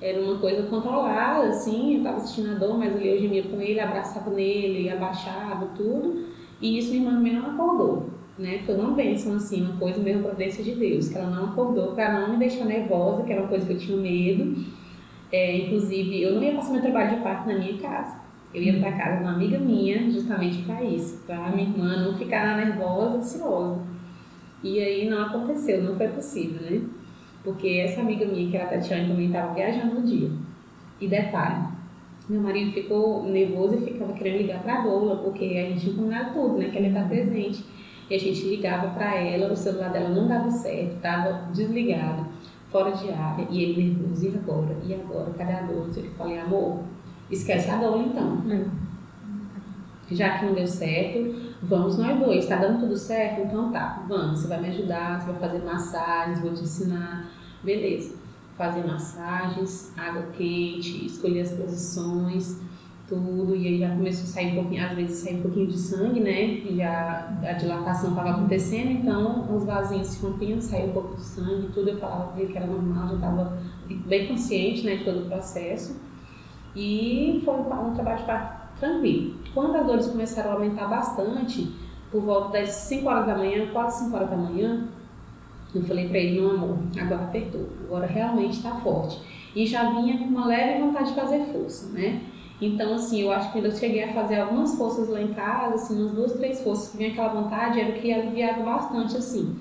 era 0.00 0.20
uma 0.20 0.38
coisa 0.38 0.62
controlada, 0.62 1.48
assim, 1.48 1.96
eu 1.96 2.02
tava 2.02 2.16
assistindo 2.16 2.52
a 2.52 2.54
dor, 2.54 2.78
mas 2.78 2.94
eu 2.94 3.18
gemia 3.20 3.42
com 3.42 3.60
ele, 3.60 3.78
abraçava 3.78 4.30
nele, 4.30 4.88
abaixava, 4.88 5.66
tudo. 5.76 6.26
E 6.60 6.78
isso 6.78 6.90
minha 6.90 7.06
irmã 7.06 7.40
não 7.40 7.50
acordou, 7.50 8.08
né? 8.38 8.60
Foi 8.64 8.76
uma 8.76 8.92
bênção, 8.92 9.36
assim, 9.36 9.62
uma 9.62 9.76
coisa 9.76 10.00
mesmo 10.00 10.22
providência 10.22 10.64
de 10.64 10.74
Deus, 10.74 11.08
que 11.08 11.18
ela 11.18 11.28
não 11.28 11.50
acordou 11.50 11.92
para 11.92 12.18
não 12.18 12.30
me 12.30 12.38
deixar 12.38 12.64
nervosa, 12.64 13.24
que 13.24 13.32
era 13.32 13.42
uma 13.42 13.48
coisa 13.48 13.66
que 13.66 13.72
eu 13.74 13.78
tinha 13.78 13.96
medo. 13.96 14.64
É, 15.30 15.58
inclusive, 15.58 16.22
eu 16.22 16.34
não 16.34 16.42
ia 16.42 16.54
passar 16.54 16.72
meu 16.72 16.82
trabalho 16.82 17.16
de 17.16 17.22
parto 17.22 17.48
na 17.48 17.58
minha 17.58 17.78
casa. 17.78 18.20
Eu 18.52 18.62
ia 18.62 18.80
para 18.80 18.92
casa 18.92 19.16
de 19.18 19.22
uma 19.22 19.32
amiga 19.32 19.58
minha, 19.58 20.10
justamente 20.10 20.62
para 20.62 20.82
isso, 20.82 21.22
para 21.26 21.50
minha 21.50 21.68
irmã 21.68 22.04
não 22.04 22.16
ficar 22.16 22.56
nervosa, 22.56 23.18
ansiosa. 23.18 23.80
E 24.62 24.80
aí 24.80 25.08
não 25.08 25.22
aconteceu, 25.22 25.82
não 25.82 25.96
foi 25.96 26.08
possível, 26.08 26.60
né? 26.62 26.82
Porque 27.42 27.68
essa 27.84 28.00
amiga 28.02 28.26
minha, 28.26 28.50
que 28.50 28.56
era 28.56 28.66
a 28.66 28.68
Tatiana, 28.68 29.08
também 29.08 29.26
estava 29.26 29.54
viajando 29.54 29.94
no 29.94 30.02
dia. 30.02 30.30
E 31.00 31.08
detalhe, 31.08 31.64
meu 32.28 32.40
marido 32.40 32.72
ficou 32.72 33.24
nervoso 33.24 33.76
e 33.76 33.80
ficava 33.92 34.12
querendo 34.12 34.38
ligar 34.38 34.62
para 34.62 34.78
a 34.78 34.80
doula, 34.82 35.16
porque 35.16 35.44
a 35.44 35.68
gente 35.70 35.80
tinha 35.80 35.96
combinado 35.96 36.34
tudo, 36.34 36.58
né? 36.58 36.68
Que 36.70 36.78
ela 36.78 36.88
estar 36.88 37.08
presente. 37.08 37.64
E 38.10 38.14
a 38.14 38.18
gente 38.18 38.46
ligava 38.46 38.88
para 38.90 39.14
ela, 39.14 39.52
o 39.52 39.56
celular 39.56 39.90
dela 39.90 40.08
não 40.08 40.28
dava 40.28 40.50
certo, 40.50 40.96
estava 40.96 41.50
desligado, 41.52 42.26
fora 42.68 42.90
de 42.90 43.10
área. 43.10 43.46
E 43.48 43.62
ele 43.62 43.94
nervoso, 43.94 44.26
e 44.26 44.36
agora? 44.36 44.76
E 44.84 44.94
agora? 44.94 45.30
Cadê 45.30 45.52
a 45.52 45.62
doula? 45.62 45.88
Eu 45.96 46.10
falei, 46.18 46.38
amor, 46.38 46.80
esquece 47.30 47.70
a 47.70 47.76
doula 47.76 48.02
então. 48.02 48.42
É. 48.50 48.89
Já 50.10 50.38
que 50.38 50.46
não 50.46 50.54
deu 50.54 50.66
certo, 50.66 51.50
Vamos 51.62 51.98
nós 51.98 52.18
dois, 52.18 52.46
tá 52.46 52.56
dando 52.56 52.80
tudo 52.80 52.96
certo? 52.96 53.42
Então 53.42 53.70
tá, 53.70 54.02
vamos, 54.08 54.40
você 54.40 54.48
vai 54.48 54.60
me 54.62 54.68
ajudar, 54.68 55.20
você 55.20 55.30
vai 55.30 55.40
fazer 55.40 55.62
massagens, 55.62 56.40
vou 56.40 56.54
te 56.54 56.62
ensinar. 56.62 57.28
Beleza. 57.62 58.16
Fazer 58.56 58.86
massagens, 58.86 59.92
água 59.96 60.22
quente, 60.32 61.04
escolher 61.04 61.42
as 61.42 61.52
posições, 61.52 62.58
tudo. 63.06 63.54
E 63.54 63.66
aí 63.66 63.78
já 63.78 63.90
começou 63.90 64.24
a 64.24 64.26
sair 64.26 64.52
um 64.52 64.62
pouquinho, 64.62 64.86
às 64.86 64.92
vezes 64.92 65.18
sair 65.18 65.36
um 65.36 65.42
pouquinho 65.42 65.66
de 65.66 65.78
sangue, 65.78 66.20
né? 66.20 66.44
E 66.60 66.82
a 66.82 67.52
dilatação 67.58 68.10
estava 68.10 68.30
acontecendo, 68.30 68.90
então 68.90 69.54
os 69.54 69.64
vasinhos 69.64 70.08
se 70.08 70.24
rompiam, 70.24 70.60
saiu 70.62 70.88
um 70.88 70.92
pouco 70.92 71.16
de 71.16 71.22
sangue, 71.22 71.68
tudo. 71.74 71.90
Eu 71.90 71.98
falava 71.98 72.34
que 72.34 72.56
era 72.56 72.66
normal, 72.66 73.08
já 73.08 73.14
estava 73.16 73.58
bem 74.06 74.28
consciente, 74.28 74.86
né, 74.86 74.96
de 74.96 75.04
todo 75.04 75.26
o 75.26 75.26
processo. 75.26 76.00
E 76.74 77.42
foi 77.44 77.54
um 77.54 77.64
trabalho 77.94 78.20
de 78.20 78.24
tranquilo. 78.80 79.34
Quando 79.54 79.76
as 79.76 79.86
dores 79.86 80.06
começaram 80.08 80.50
a 80.50 80.54
aumentar 80.54 80.88
bastante, 80.88 81.72
por 82.10 82.22
volta 82.22 82.58
das 82.58 82.70
5 82.70 83.08
horas 83.08 83.26
da 83.26 83.36
manhã, 83.36 83.68
quase 83.72 84.04
5 84.04 84.16
horas 84.16 84.30
da 84.30 84.36
manhã, 84.36 84.88
eu 85.72 85.82
falei 85.82 86.08
para 86.08 86.18
ele, 86.18 86.40
meu 86.40 86.50
amor, 86.50 86.78
agora 87.00 87.22
apertou, 87.22 87.68
agora 87.84 88.06
realmente 88.06 88.56
está 88.56 88.74
forte. 88.76 89.20
E 89.54 89.66
já 89.66 89.90
vinha 89.90 90.18
com 90.18 90.24
uma 90.24 90.46
leve 90.46 90.80
vontade 90.80 91.10
de 91.10 91.14
fazer 91.14 91.44
força, 91.52 91.92
né? 91.92 92.22
Então, 92.60 92.94
assim, 92.94 93.22
eu 93.22 93.32
acho 93.32 93.46
que 93.46 93.52
quando 93.52 93.66
eu 93.66 93.72
cheguei 93.72 94.04
a 94.04 94.12
fazer 94.12 94.40
algumas 94.40 94.76
forças 94.76 95.08
lá 95.08 95.20
em 95.20 95.32
casa, 95.32 95.76
assim, 95.76 95.98
umas 95.98 96.12
duas, 96.12 96.32
três 96.34 96.62
forças 96.62 96.90
que 96.90 96.98
vinha 96.98 97.10
aquela 97.10 97.28
vontade, 97.28 97.80
era 97.80 97.90
o 97.90 98.00
que 98.00 98.12
aliviava 98.12 98.62
bastante, 98.62 99.16
assim. 99.16 99.56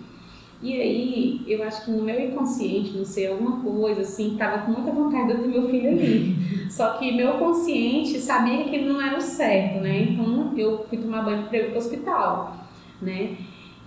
E 0.62 0.74
aí, 0.74 1.42
eu 1.48 1.64
acho 1.64 1.86
que 1.86 1.92
no 1.92 2.04
meu 2.04 2.20
inconsciente, 2.20 2.98
não 2.98 3.06
sei, 3.06 3.28
alguma 3.28 3.62
coisa, 3.62 4.02
assim, 4.02 4.36
tava 4.38 4.66
com 4.66 4.72
muita 4.74 4.92
vontade 4.92 5.34
de 5.34 5.42
ter 5.42 5.48
meu 5.48 5.70
filho 5.70 5.90
ali. 5.90 6.36
Só 6.70 6.98
que 6.98 7.14
meu 7.14 7.38
consciente 7.38 8.20
sabia 8.20 8.66
que 8.66 8.80
não 8.80 9.02
era 9.02 9.18
o 9.18 9.22
certo, 9.22 9.82
né? 9.82 10.02
Então, 10.02 10.54
eu 10.58 10.86
fui 10.90 10.98
tomar 10.98 11.24
banho 11.24 11.48
para 11.48 11.58
ir 11.58 11.70
pro 11.70 11.78
hospital, 11.78 12.58
né? 13.02 13.38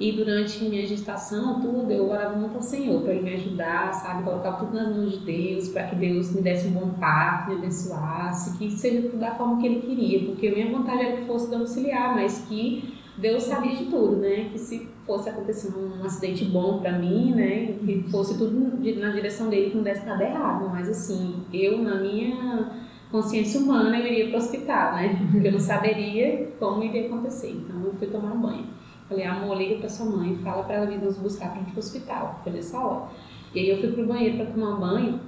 E 0.00 0.12
durante 0.12 0.64
minha 0.64 0.86
gestação, 0.86 1.60
tudo, 1.60 1.92
eu 1.92 2.10
orava 2.10 2.36
muito 2.36 2.56
ao 2.56 2.62
Senhor 2.62 3.02
para 3.02 3.12
Ele 3.12 3.22
me 3.22 3.34
ajudar, 3.34 3.92
sabe? 3.92 4.24
Colocava 4.24 4.64
tudo 4.64 4.74
nas 4.74 4.96
mãos 4.96 5.12
de 5.12 5.18
Deus, 5.18 5.68
para 5.68 5.84
que 5.84 5.96
Deus 5.96 6.34
me 6.34 6.40
desse 6.40 6.68
um 6.68 6.72
bom 6.72 6.88
parto, 6.98 7.50
me 7.50 7.58
abençoasse, 7.58 8.56
que 8.56 8.70
seja 8.70 9.02
tudo 9.02 9.20
da 9.20 9.34
forma 9.34 9.60
que 9.60 9.66
Ele 9.66 9.82
queria, 9.82 10.24
porque 10.24 10.48
a 10.48 10.52
minha 10.52 10.70
vontade 10.70 11.02
era 11.02 11.18
que 11.18 11.26
fosse 11.26 11.50
domiciliar, 11.50 12.14
mas 12.14 12.46
que 12.48 12.94
Deus 13.18 13.42
sabia 13.42 13.76
de 13.76 13.84
tudo, 13.84 14.16
né? 14.16 14.48
Que 14.50 14.58
se 14.58 14.88
fosse 15.06 15.28
acontecer 15.28 15.72
um 15.76 16.04
acidente 16.04 16.44
bom 16.44 16.78
para 16.78 16.98
mim, 16.98 17.32
né? 17.34 17.76
Que 17.84 18.04
fosse 18.10 18.38
tudo 18.38 18.78
na 19.00 19.10
direção 19.10 19.48
dele, 19.48 19.70
que 19.70 19.76
não 19.76 19.84
desse 19.84 20.06
nada 20.06 20.24
errado. 20.24 20.68
Mas 20.70 20.88
assim, 20.88 21.44
eu, 21.52 21.78
na 21.78 22.00
minha 22.00 22.70
consciência 23.10 23.60
humana, 23.60 23.98
eu 23.98 24.06
iria 24.06 24.28
para 24.28 24.34
o 24.34 24.38
hospital, 24.38 24.94
né? 24.94 25.28
Porque 25.30 25.48
eu 25.48 25.52
não 25.52 25.60
saberia 25.60 26.52
como 26.58 26.82
iria 26.82 27.06
acontecer. 27.06 27.50
Então 27.50 27.82
eu 27.84 27.92
fui 27.94 28.06
tomar 28.06 28.32
um 28.32 28.40
banho. 28.40 28.66
Falei, 29.08 29.26
amor, 29.26 29.58
liga 29.58 29.76
pra 29.76 29.88
sua 29.88 30.06
mãe, 30.06 30.38
fala 30.38 30.62
pra 30.62 30.76
ela 30.76 30.86
vir 30.86 30.98
nos 30.98 31.18
buscar 31.18 31.50
pra 31.50 31.58
gente 31.58 31.68
ir 31.68 31.72
pro 31.72 31.80
hospital. 31.80 32.40
Foi 32.42 32.52
nessa 32.52 32.78
hora. 32.78 33.08
E 33.54 33.60
aí 33.60 33.68
eu 33.68 33.76
fui 33.78 33.92
pro 33.92 34.06
banheiro 34.06 34.36
pra 34.36 34.46
tomar 34.46 34.76
um 34.76 34.80
banho 34.80 35.20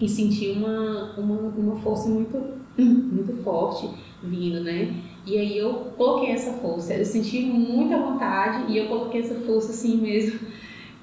e 0.00 0.08
senti 0.08 0.52
uma, 0.52 1.14
uma, 1.18 1.36
uma 1.50 1.76
força 1.76 2.08
muito, 2.08 2.40
muito 2.78 3.42
forte 3.42 3.90
vindo, 4.22 4.60
né? 4.60 4.94
E 5.30 5.38
aí 5.38 5.58
eu 5.58 5.92
coloquei 5.96 6.32
essa 6.32 6.54
força. 6.54 6.92
Eu 6.92 7.04
senti 7.04 7.40
muita 7.42 7.96
vontade 7.96 8.64
e 8.72 8.76
eu 8.76 8.88
coloquei 8.88 9.20
essa 9.20 9.36
força 9.36 9.70
assim 9.70 9.96
mesmo. 9.96 10.40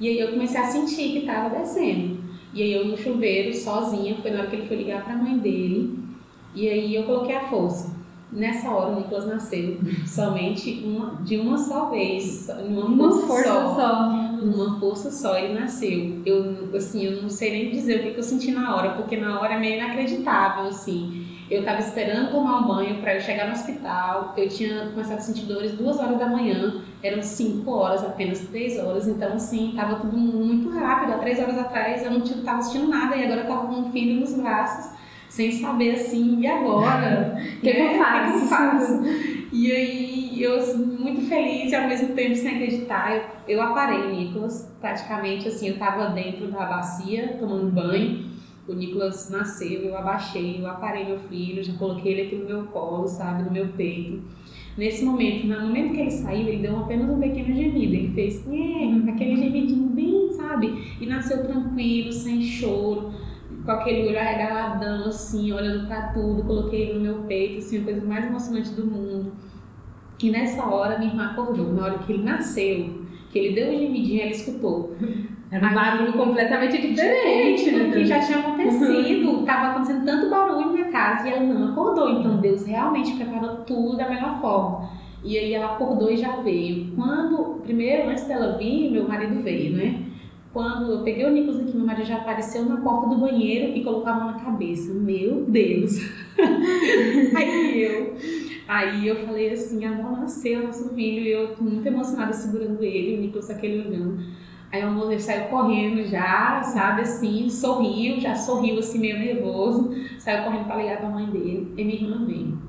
E 0.02 0.10
aí 0.10 0.20
eu 0.20 0.32
comecei 0.32 0.60
a 0.60 0.66
sentir 0.66 1.14
que 1.14 1.26
tava 1.26 1.58
descendo. 1.58 2.18
E 2.54 2.62
aí 2.62 2.74
eu 2.74 2.86
no 2.86 2.98
chuveiro, 2.98 3.56
sozinha, 3.56 4.18
foi 4.22 4.32
na 4.32 4.40
hora 4.40 4.50
que 4.50 4.58
ele 4.58 4.68
foi 4.68 4.76
ligar 4.76 5.06
pra 5.06 5.16
mãe 5.16 5.38
dele. 5.38 5.98
E 6.54 6.68
aí 6.68 6.94
eu 6.94 7.04
coloquei 7.04 7.38
a 7.38 7.48
força. 7.48 7.96
Nessa 8.30 8.70
hora, 8.70 8.92
o 8.92 8.96
Nicolas 8.98 9.26
nasceu 9.26 9.78
somente 10.06 10.84
uma, 10.84 11.22
de 11.24 11.38
uma 11.38 11.58
só 11.58 11.90
vez, 11.90 12.50
uma, 12.68 12.84
uma 12.84 13.10
força, 13.10 13.28
força 13.28 13.54
só, 13.54 13.76
só, 13.76 14.10
Uma 14.44 14.78
força 14.78 15.10
só, 15.10 15.38
ele 15.38 15.54
nasceu. 15.54 16.22
Eu, 16.26 16.76
assim, 16.76 17.06
eu 17.06 17.22
não 17.22 17.30
sei 17.30 17.52
nem 17.52 17.72
dizer 17.72 18.02
o 18.02 18.04
que, 18.04 18.12
que 18.12 18.20
eu 18.20 18.24
senti 18.24 18.52
na 18.52 18.76
hora, 18.76 18.90
porque 18.96 19.16
na 19.16 19.40
hora 19.40 19.54
é 19.54 19.58
meio 19.60 19.78
inacreditável, 19.78 20.66
assim. 20.66 21.37
Eu 21.50 21.62
estava 21.62 21.80
esperando 21.80 22.32
tomar 22.32 22.60
um 22.60 22.68
banho 22.68 23.02
para 23.02 23.16
eu 23.16 23.22
chegar 23.22 23.48
no 23.48 23.54
hospital. 23.54 24.34
Eu 24.36 24.50
tinha 24.50 24.88
começado 24.88 25.20
a 25.20 25.22
sentir 25.22 25.46
dores 25.46 25.72
duas 25.74 25.98
horas 25.98 26.20
da 26.20 26.28
manhã, 26.28 26.82
eram 27.02 27.22
cinco 27.22 27.72
horas, 27.72 28.04
apenas 28.04 28.42
três 28.48 28.78
horas. 28.78 29.08
Então, 29.08 29.34
assim, 29.34 29.70
estava 29.70 29.96
tudo 29.96 30.18
muito 30.18 30.70
rápido. 30.78 31.14
Há 31.14 31.18
três 31.20 31.40
horas 31.40 31.58
atrás 31.58 32.04
eu 32.04 32.12
não 32.12 32.24
estava 32.24 32.62
sentindo 32.62 32.90
nada 32.90 33.16
e 33.16 33.24
agora 33.24 33.42
eu 33.42 33.44
estava 33.44 33.68
com 33.68 33.74
um 33.82 33.92
filho 33.92 34.20
nos 34.20 34.34
braços 34.34 34.98
sem 35.30 35.52
saber 35.52 35.92
assim, 35.92 36.40
e 36.40 36.48
agora? 36.48 37.36
O 37.58 37.62
que, 37.62 37.70
é, 37.70 37.74
que, 37.74 37.82
eu 37.82 38.04
faço? 38.04 38.34
Que 38.34 38.44
eu 38.44 38.48
faço? 38.48 39.04
E 39.52 39.72
aí 39.72 40.44
eu 40.44 40.58
assim, 40.58 40.78
muito 40.78 41.22
feliz 41.28 41.72
e 41.72 41.76
ao 41.76 41.88
mesmo 41.88 42.16
tempo 42.16 42.36
sem 42.36 42.56
acreditar, 42.56 43.16
eu, 43.16 43.24
eu 43.48 43.62
aparei 43.62 44.08
Nicolas, 44.08 44.74
praticamente 44.80 45.48
assim, 45.48 45.68
eu 45.68 45.74
estava 45.74 46.10
dentro 46.10 46.48
da 46.52 46.66
bacia 46.66 47.38
tomando 47.40 47.72
banho. 47.72 48.37
O 48.68 48.74
Nicolas 48.74 49.30
nasceu, 49.30 49.82
eu 49.82 49.98
abaixei, 49.98 50.60
eu 50.60 50.68
aparei 50.68 51.06
meu 51.06 51.20
filho, 51.20 51.64
já 51.64 51.74
coloquei 51.74 52.14
ele 52.14 52.22
aqui 52.24 52.36
no 52.36 52.46
meu 52.46 52.64
colo, 52.66 53.08
sabe, 53.08 53.44
no 53.44 53.52
meu 53.52 53.68
peito. 53.70 54.22
Nesse 54.78 55.06
momento, 55.06 55.48
no 55.48 55.62
momento 55.62 55.94
que 55.94 56.02
ele 56.02 56.12
saiu, 56.12 56.48
ele 56.48 56.62
deu 56.62 56.78
apenas 56.78 57.10
um 57.10 57.20
pequeno 57.20 57.56
gemido. 57.56 57.94
Ele 57.96 58.12
fez 58.14 58.46
aquele 59.08 59.36
gemidinho 59.38 59.90
bem, 59.90 60.30
sabe? 60.34 60.96
E 61.00 61.06
nasceu 61.06 61.48
tranquilo, 61.48 62.12
sem 62.12 62.42
choro 62.42 63.12
com 63.68 63.72
aquele 63.72 64.08
olho 64.08 64.18
arregaladão, 64.18 65.10
assim, 65.10 65.52
olhando 65.52 65.88
para 65.88 66.14
tudo, 66.14 66.44
coloquei 66.44 66.84
ele 66.84 66.94
no 66.94 67.00
meu 67.02 67.24
peito, 67.24 67.58
assim, 67.58 67.82
a 67.82 67.84
coisa 67.84 68.06
mais 68.06 68.26
emocionante 68.26 68.70
do 68.70 68.86
mundo. 68.86 69.34
E 70.24 70.30
nessa 70.30 70.66
hora 70.66 70.98
minha 70.98 71.12
irmã 71.12 71.26
acordou, 71.26 71.74
na 71.74 71.84
hora 71.84 72.00
que 72.00 72.14
ele 72.14 72.24
nasceu, 72.24 73.02
que 73.30 73.38
ele 73.38 73.56
deu 73.56 73.74
um 73.74 73.78
gemidinho, 73.78 74.22
ela 74.22 74.32
escutou. 74.32 74.96
Era 75.50 75.66
um 75.66 75.74
barulho 75.74 76.14
completamente 76.14 76.82
diferente, 76.82 77.72
né? 77.72 77.92
que 77.92 78.06
já 78.06 78.20
tinha 78.20 78.40
acontecido, 78.40 79.40
estava 79.40 79.72
acontecendo 79.72 80.06
tanto 80.06 80.30
barulho 80.30 80.78
na 80.78 80.86
casa 80.86 81.28
e 81.28 81.32
ela 81.32 81.42
não 81.42 81.72
acordou. 81.72 82.10
Então 82.10 82.38
Deus 82.38 82.66
realmente 82.66 83.14
preparou 83.14 83.58
tudo 83.58 83.96
da 83.96 84.10
melhor 84.10 84.42
forma. 84.42 84.90
E 85.24 85.38
aí 85.38 85.54
ela 85.54 85.74
acordou 85.74 86.12
e 86.12 86.18
já 86.18 86.38
veio. 86.38 86.92
Quando, 86.96 87.62
primeiro, 87.64 88.10
antes 88.10 88.26
dela 88.26 88.58
vir, 88.58 88.92
meu 88.92 89.08
marido 89.08 89.42
veio, 89.42 89.76
né? 89.76 90.04
Quando 90.54 90.92
eu 90.92 91.04
peguei 91.04 91.26
o 91.26 91.32
Nicolas 91.32 91.62
aqui, 91.62 91.76
meu 91.76 91.86
marido 91.86 92.08
já 92.08 92.18
apareceu 92.18 92.66
na 92.66 92.78
porta 92.78 93.08
do 93.10 93.18
banheiro 93.18 93.76
e 93.78 93.84
colocou 93.84 94.08
a 94.08 94.16
mão 94.16 94.32
na 94.32 94.40
cabeça. 94.40 94.94
Meu 94.94 95.46
Deus! 95.48 96.00
aí 97.36 97.84
eu, 97.84 98.16
aí 98.68 99.08
eu 99.08 99.16
falei 99.18 99.52
assim, 99.52 99.86
a 99.86 99.92
mão 99.92 100.20
nasceu, 100.20 100.64
nosso 100.64 100.90
filho, 100.94 101.24
e 101.24 101.32
eu 101.32 101.56
muito 101.60 101.86
emocionada 101.86 102.34
segurando 102.34 102.84
ele, 102.84 103.18
o 103.18 103.22
Nicolas 103.22 103.50
aquele 103.50 103.88
olhando. 103.88 104.20
Aí 104.72 104.84
o 104.84 104.88
amor 104.88 105.18
saiu 105.20 105.46
correndo 105.46 106.06
já, 106.06 106.62
sabe, 106.62 107.02
assim, 107.02 107.50
sorriu, 107.50 108.20
já 108.20 108.36
sorriu 108.36 108.80
assim, 108.80 109.00
meio 109.00 109.18
nervoso, 109.18 109.96
saiu 110.20 110.44
correndo 110.44 110.66
para 110.66 110.76
ligar 110.76 110.98
para 110.98 111.08
a 111.08 111.12
mãe 111.12 111.26
dele, 111.28 111.74
e 111.78 111.84
minha 111.86 112.02
irmã 112.02 112.26
veio. 112.26 112.68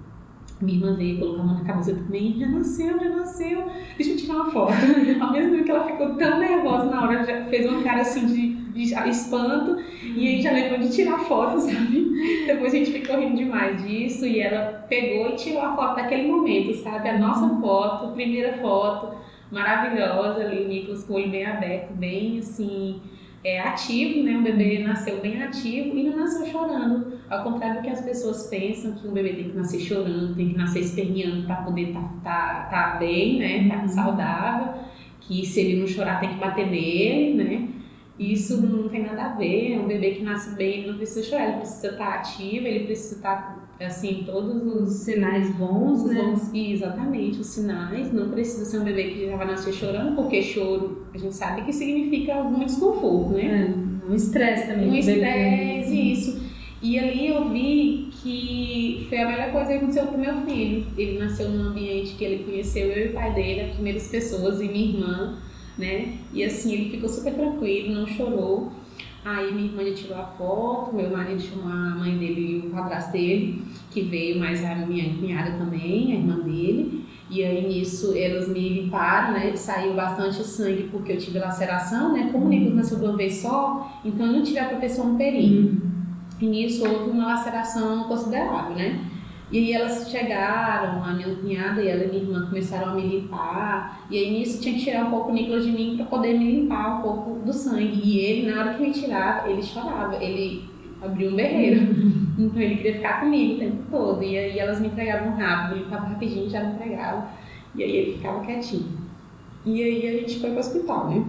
Minha 0.61 0.79
irmã 0.79 0.97
veio 0.97 1.19
colocar 1.19 1.43
a 1.43 1.45
mão 1.45 1.59
na 1.59 1.65
cabeça 1.65 1.95
também, 1.95 2.37
já 2.39 2.49
nasceu, 2.49 2.99
já 2.99 3.11
nasceu, 3.11 3.65
deixa 3.97 4.13
eu 4.13 4.17
tirar 4.17 4.35
uma 4.35 4.51
foto. 4.51 4.73
Ao 5.21 5.33
mesmo 5.33 5.53
tempo 5.53 5.65
que 5.65 5.71
ela 5.71 5.85
ficou 5.85 6.15
tão 6.15 6.39
nervosa 6.39 6.85
na 6.85 7.03
hora, 7.03 7.25
já 7.25 7.45
fez 7.47 7.69
uma 7.69 7.83
cara 7.83 8.01
assim 8.01 8.27
de, 8.27 8.55
de 8.73 8.95
espanto, 9.09 9.77
e 10.03 10.29
aí 10.29 10.43
já 10.43 10.53
lembrou 10.53 10.79
de 10.79 10.91
tirar 10.91 11.19
foto, 11.19 11.59
sabe? 11.63 12.45
Depois 12.47 12.73
a 12.73 12.77
gente 12.77 12.93
ficou 12.93 13.19
rindo 13.19 13.37
demais 13.37 13.83
disso, 13.85 14.25
e 14.25 14.41
ela 14.41 14.85
pegou 14.89 15.31
e 15.31 15.37
tirou 15.37 15.63
a 15.63 15.75
foto 15.75 15.97
daquele 15.97 16.29
momento, 16.29 16.75
sabe? 16.75 17.09
A 17.09 17.19
nossa 17.19 17.49
foto, 17.61 18.13
primeira 18.13 18.59
foto, 18.59 19.18
maravilhosa 19.51 20.41
ali, 20.41 20.65
o 20.65 20.69
Nicolas 20.69 21.05
com 21.05 21.15
o 21.15 21.17
olho 21.17 21.31
bem 21.31 21.47
aberto, 21.47 21.93
bem 21.95 22.39
assim 22.39 23.01
é, 23.45 23.61
ativo, 23.61 24.25
né? 24.25 24.37
O 24.37 24.43
bebê 24.43 24.81
nasceu 24.81 25.21
bem 25.21 25.43
ativo 25.43 25.97
e 25.97 26.05
não 26.05 26.17
nasceu 26.17 26.47
chorando. 26.47 27.19
Ao 27.31 27.43
contrário 27.45 27.77
do 27.77 27.83
que 27.83 27.91
as 27.91 28.01
pessoas 28.01 28.47
pensam, 28.49 28.95
que 28.95 29.07
um 29.07 29.13
bebê 29.13 29.35
tem 29.35 29.51
que 29.51 29.57
nascer 29.57 29.81
chorando, 29.81 30.35
tem 30.35 30.51
que 30.51 30.57
nascer 30.57 30.81
esperneando 30.81 31.47
para 31.47 31.57
poder 31.57 31.89
estar 31.89 32.01
tá, 32.25 32.69
tá, 32.71 32.91
tá 32.91 32.97
bem, 32.99 33.39
né? 33.39 33.69
Tá 33.69 33.83
uhum. 33.83 33.89
saudável. 33.89 34.83
Que 35.21 35.45
se 35.45 35.61
ele 35.61 35.81
não 35.81 35.87
chorar 35.87 36.21
tem 36.21 36.31
que 36.31 36.37
bater 36.37 36.67
nele, 36.67 37.35
né? 37.35 37.69
Isso 38.19 38.61
não 38.61 38.89
tem 38.89 39.05
nada 39.05 39.27
a 39.27 39.37
ver. 39.37 39.79
Um 39.79 39.87
bebê 39.87 40.13
que 40.13 40.23
nasce 40.23 40.57
bem, 40.57 40.81
ele 40.81 40.91
não 40.91 40.97
precisa 40.97 41.23
chorar, 41.23 41.49
ele 41.49 41.59
precisa 41.59 41.89
estar 41.89 42.07
tá 42.07 42.15
ativo, 42.15 42.67
ele 42.67 42.85
precisa 42.85 43.17
estar 43.17 43.58
assim, 43.85 44.25
todos 44.27 44.67
os 44.67 44.93
sinais 45.05 45.55
bons, 45.55 46.03
os 46.03 46.11
né? 46.11 46.23
Bons, 46.23 46.51
exatamente, 46.53 47.41
os 47.41 47.47
sinais. 47.47 48.13
Não 48.13 48.29
precisa 48.31 48.65
ser 48.65 48.79
um 48.79 48.85
bebê 48.85 49.05
que 49.11 49.27
já 49.27 49.37
vai 49.37 49.47
nascer 49.47 49.73
chorando, 49.73 50.17
porque 50.17 50.43
choro, 50.43 51.07
a 51.15 51.19
gente 51.19 51.35
sabe 51.35 51.63
que 51.63 51.73
significa 51.73 52.43
muito 52.43 52.67
desconforto, 52.67 53.31
né? 53.33 53.75
É, 53.75 54.11
um 54.11 54.15
estresse 54.15 54.67
também. 54.67 54.91
Um 54.91 54.95
estresse, 54.95 56.13
isso. 56.13 56.49
E 56.81 56.99
ali 56.99 57.29
eu 57.29 57.49
vi 57.49 58.09
que 58.23 59.07
foi 59.09 59.19
a 59.19 59.29
melhor 59.29 59.53
coisa 59.53 59.69
que 59.69 59.75
aconteceu 59.75 60.07
pro 60.07 60.19
meu 60.19 60.35
filho. 60.43 60.87
Ele 60.97 61.19
nasceu 61.19 61.49
num 61.49 61.71
ambiente 61.71 62.15
que 62.15 62.25
ele 62.25 62.45
conheceu 62.45 62.87
eu 62.87 63.07
e 63.07 63.09
o 63.11 63.13
pai 63.13 63.35
dele, 63.35 63.63
as 63.63 63.73
primeiras 63.73 64.09
pessoas, 64.09 64.61
e 64.61 64.69
minha 64.69 64.89
irmã, 64.89 65.39
né? 65.77 66.19
E 66.33 66.45
assim, 66.45 66.73
ele 66.73 66.91
ficou 66.91 67.09
super 67.09 67.35
tranquilo, 67.35 67.95
não 67.95 68.07
chorou. 68.07 68.73
Aí 69.29 69.53
minha 69.53 69.67
irmã 69.67 69.95
tirou 69.95 70.17
a 70.17 70.25
foto, 70.25 70.97
meu 70.97 71.11
marido 71.11 71.39
chamou 71.39 71.69
a 71.69 71.97
mãe 71.97 72.17
dele 72.17 72.63
e 72.65 72.67
o 72.67 72.71
padrasto 72.71 73.13
dele, 73.13 73.63
que 73.91 74.01
veio, 74.01 74.41
mas 74.41 74.65
a 74.65 74.75
minha 74.75 75.15
cunhada 75.19 75.51
também, 75.59 76.13
a 76.13 76.15
irmã 76.17 76.39
dele. 76.39 77.05
E 77.31 77.45
aí 77.45 77.69
nisso 77.69 78.17
elas 78.17 78.49
me 78.49 78.81
limparam, 78.81 79.35
né? 79.35 79.55
Saiu 79.55 79.93
bastante 79.93 80.43
sangue 80.43 80.89
porque 80.91 81.13
eu 81.13 81.19
tive 81.19 81.39
laceração, 81.39 82.15
né? 82.15 82.31
Como 82.33 82.47
o 82.47 82.49
Nicolas 82.49 82.75
nasceu 82.75 82.99
de 83.01 83.05
uma 83.05 83.17
vez 83.19 83.35
só, 83.35 84.01
então 84.03 84.25
eu 84.25 84.33
não 84.33 84.43
tive 84.43 84.61
a 84.61 84.65
proteção 84.65 85.13
no 85.13 85.19
perinho. 85.19 85.73
Uhum. 85.73 85.81
E 86.41 86.47
nisso 86.47 86.89
houve 86.89 87.11
uma 87.11 87.27
laceração 87.27 88.05
considerável, 88.05 88.77
né? 88.77 88.99
E 89.51 89.59
aí 89.59 89.73
elas 89.73 90.11
chegaram, 90.11 91.03
a 91.03 91.13
minha 91.15 91.35
cunhada 91.37 91.81
e 91.81 91.89
ela 91.89 92.05
e 92.05 92.09
minha 92.09 92.23
irmã 92.23 92.47
começaram 92.47 92.93
a 92.93 92.95
me 92.95 93.03
limpar. 93.03 94.07
E 94.11 94.19
aí 94.19 94.31
nisso 94.31 94.61
tinha 94.61 94.75
que 94.75 94.85
tirar 94.85 95.07
um 95.07 95.11
pouco 95.11 95.31
o 95.31 95.35
Nicolas 95.35 95.65
de 95.65 95.73
mim 95.73 95.97
para 95.97 96.07
poder 96.07 96.39
me 96.39 96.53
limpar 96.53 96.99
um 96.99 97.03
pouco 97.03 97.41
do 97.41 97.53
sangue. 97.53 98.01
E 98.05 98.19
ele, 98.19 98.51
na 98.51 98.61
hora 98.61 98.75
que 98.75 98.83
me 98.83 98.91
tirava, 98.91 99.49
ele 99.49 99.63
chorava. 99.63 100.23
Ele 100.23 100.69
abriu 101.03 101.31
um 101.31 101.37
berreiro. 101.37 102.19
Então 102.39 102.63
ele 102.63 102.77
queria 102.77 102.95
ficar 102.95 103.19
comigo 103.19 103.55
o 103.55 103.59
tempo 103.59 103.83
todo. 103.91 104.23
E 104.23 104.39
aí 104.39 104.61
elas 104.61 104.81
me 104.81 104.87
entregavam 104.87 105.35
rápido, 105.35 105.79
limpava 105.79 106.07
rapidinho, 106.07 106.49
já 106.49 106.63
me 106.63 106.75
entregavam. 106.75 107.25
E 107.75 107.83
aí 107.83 107.97
ele 107.97 108.13
ficava 108.13 108.45
quietinho. 108.45 108.97
E 109.67 109.83
aí 109.83 110.07
a 110.09 110.21
gente 110.21 110.39
foi 110.39 110.51
para 110.51 110.59
o 110.59 110.61
hospital, 110.61 111.11
né? 111.11 111.25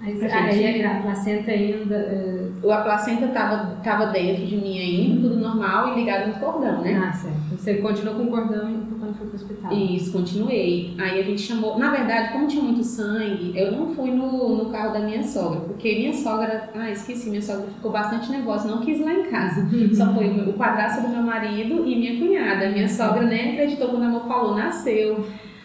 Aí, 0.00 0.20
aí 0.24 0.84
a 0.84 1.00
placenta 1.02 1.52
ainda. 1.52 2.52
A 2.70 2.78
placenta 2.78 3.26
estava 3.26 3.76
tava 3.82 4.06
dentro 4.06 4.46
de 4.46 4.56
mim 4.56 4.78
ainda, 4.78 5.28
tudo 5.28 5.36
normal 5.40 5.92
e 5.92 6.00
ligado 6.00 6.28
no 6.28 6.34
cordão, 6.34 6.80
né? 6.82 7.02
Ah, 7.04 7.12
certo. 7.12 7.36
Você 7.56 7.74
continuou 7.74 8.16
com 8.16 8.24
o 8.24 8.30
cordão 8.30 8.84
quando 8.98 9.14
foi 9.14 9.26
pro 9.26 9.36
hospital? 9.36 9.72
Isso, 9.72 10.12
continuei. 10.12 10.94
Aí 10.98 11.20
a 11.20 11.22
gente 11.22 11.40
chamou. 11.40 11.78
Na 11.78 11.90
verdade, 11.90 12.32
como 12.32 12.46
tinha 12.46 12.62
muito 12.62 12.82
sangue, 12.82 13.52
eu 13.54 13.72
não 13.72 13.94
fui 13.94 14.10
no, 14.10 14.56
no 14.56 14.70
carro 14.70 14.92
da 14.92 15.00
minha 15.00 15.22
sogra, 15.22 15.60
porque 15.60 15.94
minha 15.94 16.12
sogra. 16.12 16.70
Ah, 16.74 16.90
esqueci, 16.90 17.30
minha 17.30 17.42
sogra 17.42 17.66
ficou 17.66 17.90
bastante 17.90 18.30
negócio, 18.30 18.70
não 18.70 18.80
quis 18.80 18.98
ir 18.98 19.04
lá 19.04 19.12
em 19.12 19.24
casa. 19.24 19.68
Só 19.94 20.12
foi 20.12 20.28
o, 20.28 20.52
padrasto 20.54 21.02
do 21.02 21.08
meu 21.08 21.22
marido 21.22 21.86
e 21.86 21.96
minha 21.96 22.18
cunhada. 22.18 22.70
Minha 22.70 22.88
sogra 22.88 23.22
nem 23.22 23.52
acreditou 23.52 23.88
quando 23.88 24.02
a 24.02 24.06
amor 24.06 24.26
falou, 24.26 24.54
nasceu. 24.54 25.24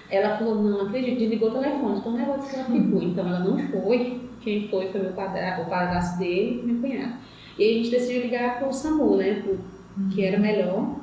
Ela 0.09 0.37
falou, 0.37 0.55
não 0.55 0.87
acredito, 0.87 1.19
desligou 1.19 1.49
o 1.49 1.53
telefone, 1.53 2.01
tão 2.01 2.13
nervosa 2.13 2.49
que 2.49 2.55
ela 2.55 2.65
ficou. 2.65 3.01
Então 3.01 3.27
ela 3.27 3.39
não 3.39 3.57
foi, 3.57 4.21
quem 4.41 4.67
foi 4.67 4.87
foi 4.87 5.01
meu 5.01 5.13
padrasto, 5.13 5.63
o 5.63 5.69
padrasto 5.69 6.19
dele 6.19 6.61
e 6.63 6.65
meu 6.65 6.81
cunhado. 6.81 7.13
E 7.57 7.63
a 7.63 7.73
gente 7.73 7.91
decidiu 7.91 8.23
ligar 8.23 8.57
para 8.57 8.67
o 8.67 8.73
SAMU, 8.73 9.17
né, 9.17 9.41
pro, 9.41 9.59
que 10.09 10.23
era 10.23 10.39
melhor 10.39 10.95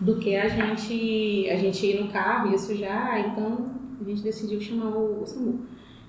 do 0.00 0.16
que 0.16 0.36
a 0.36 0.48
gente, 0.48 1.48
a 1.50 1.56
gente 1.56 1.86
ir 1.86 2.00
no 2.00 2.08
carro, 2.08 2.54
isso 2.54 2.74
já, 2.76 3.18
então 3.18 3.66
a 4.00 4.04
gente 4.04 4.22
decidiu 4.22 4.60
chamar 4.60 4.90
o, 4.90 5.22
o 5.22 5.26
SAMU. 5.26 5.60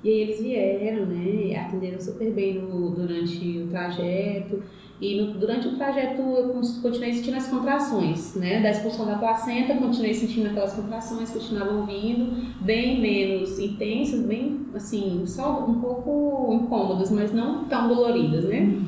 E 0.03 0.09
aí 0.09 0.21
eles 0.21 0.41
vieram, 0.41 1.05
né, 1.05 1.55
atenderam 1.57 1.99
super 1.99 2.31
bem 2.31 2.53
no, 2.53 2.91
durante 2.91 3.59
o 3.59 3.67
trajeto, 3.67 4.63
e 5.01 5.21
no, 5.21 5.33
durante 5.33 5.67
o 5.67 5.75
trajeto 5.75 6.21
eu 6.21 6.49
continuei 6.81 7.13
sentindo 7.13 7.37
as 7.37 7.47
contrações, 7.47 8.35
né? 8.35 8.61
Da 8.61 8.71
expulsão 8.71 9.05
da 9.05 9.17
placenta, 9.17 9.73
continuei 9.75 10.13
sentindo 10.13 10.47
aquelas 10.47 10.73
contrações, 10.73 11.31
continuavam 11.31 11.85
vindo, 11.85 12.53
bem 12.61 12.99
menos 12.99 13.57
intensas, 13.59 14.25
bem, 14.25 14.65
assim, 14.75 15.23
só 15.25 15.65
um 15.65 15.79
pouco 15.79 16.53
incômodas, 16.53 17.11
mas 17.11 17.33
não 17.33 17.63
tão 17.65 17.87
doloridas, 17.87 18.43
né? 18.45 18.81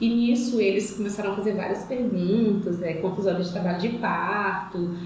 E 0.00 0.08
nisso 0.08 0.58
eles 0.60 0.96
começaram 0.96 1.32
a 1.32 1.36
fazer 1.36 1.52
várias 1.52 1.84
perguntas, 1.84 2.82
é, 2.82 2.94
quantas 2.94 3.26
horas 3.26 3.46
de 3.46 3.52
trabalho 3.52 3.78
de 3.78 3.88
parto, 3.98 4.96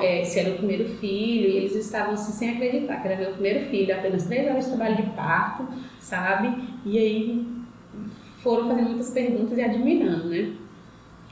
é, 0.00 0.24
se 0.24 0.38
era 0.38 0.50
o 0.50 0.58
primeiro 0.58 0.88
filho, 0.88 1.48
e 1.48 1.56
eles 1.56 1.74
estavam 1.74 2.14
assim, 2.14 2.32
sem 2.32 2.50
acreditar 2.50 3.02
que 3.02 3.08
era 3.08 3.20
meu 3.20 3.32
primeiro 3.32 3.68
filho, 3.68 3.92
apenas 3.92 4.26
três 4.26 4.48
horas 4.48 4.64
de 4.64 4.70
trabalho 4.70 4.96
de 4.96 5.10
parto, 5.10 5.66
sabe? 5.98 6.56
E 6.86 6.98
aí 6.98 7.46
foram 8.42 8.68
fazendo 8.68 8.90
muitas 8.90 9.10
perguntas 9.10 9.58
e 9.58 9.62
admirando, 9.62 10.28
né? 10.28 10.52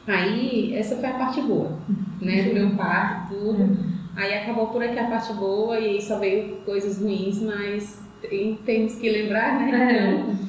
Aí, 0.07 0.75
essa 0.75 0.97
foi 0.97 1.09
a 1.09 1.15
parte 1.15 1.41
boa, 1.43 1.79
né? 2.21 2.43
Do 2.43 2.55
meu 2.55 2.71
parto, 2.71 3.35
tudo. 3.35 3.93
Aí 4.17 4.35
acabou 4.35 4.67
por 4.67 4.83
aqui 4.83 4.99
a 4.99 5.07
parte 5.07 5.33
boa 5.35 5.79
e 5.79 6.03
só 6.03 6.19
veio 6.19 6.57
coisas 6.65 7.01
ruins, 7.01 7.41
mas 7.41 8.03
tem, 8.21 8.57
temos 8.65 8.97
que 8.97 9.09
lembrar, 9.09 9.61
né? 9.61 10.25
Então, 10.29 10.42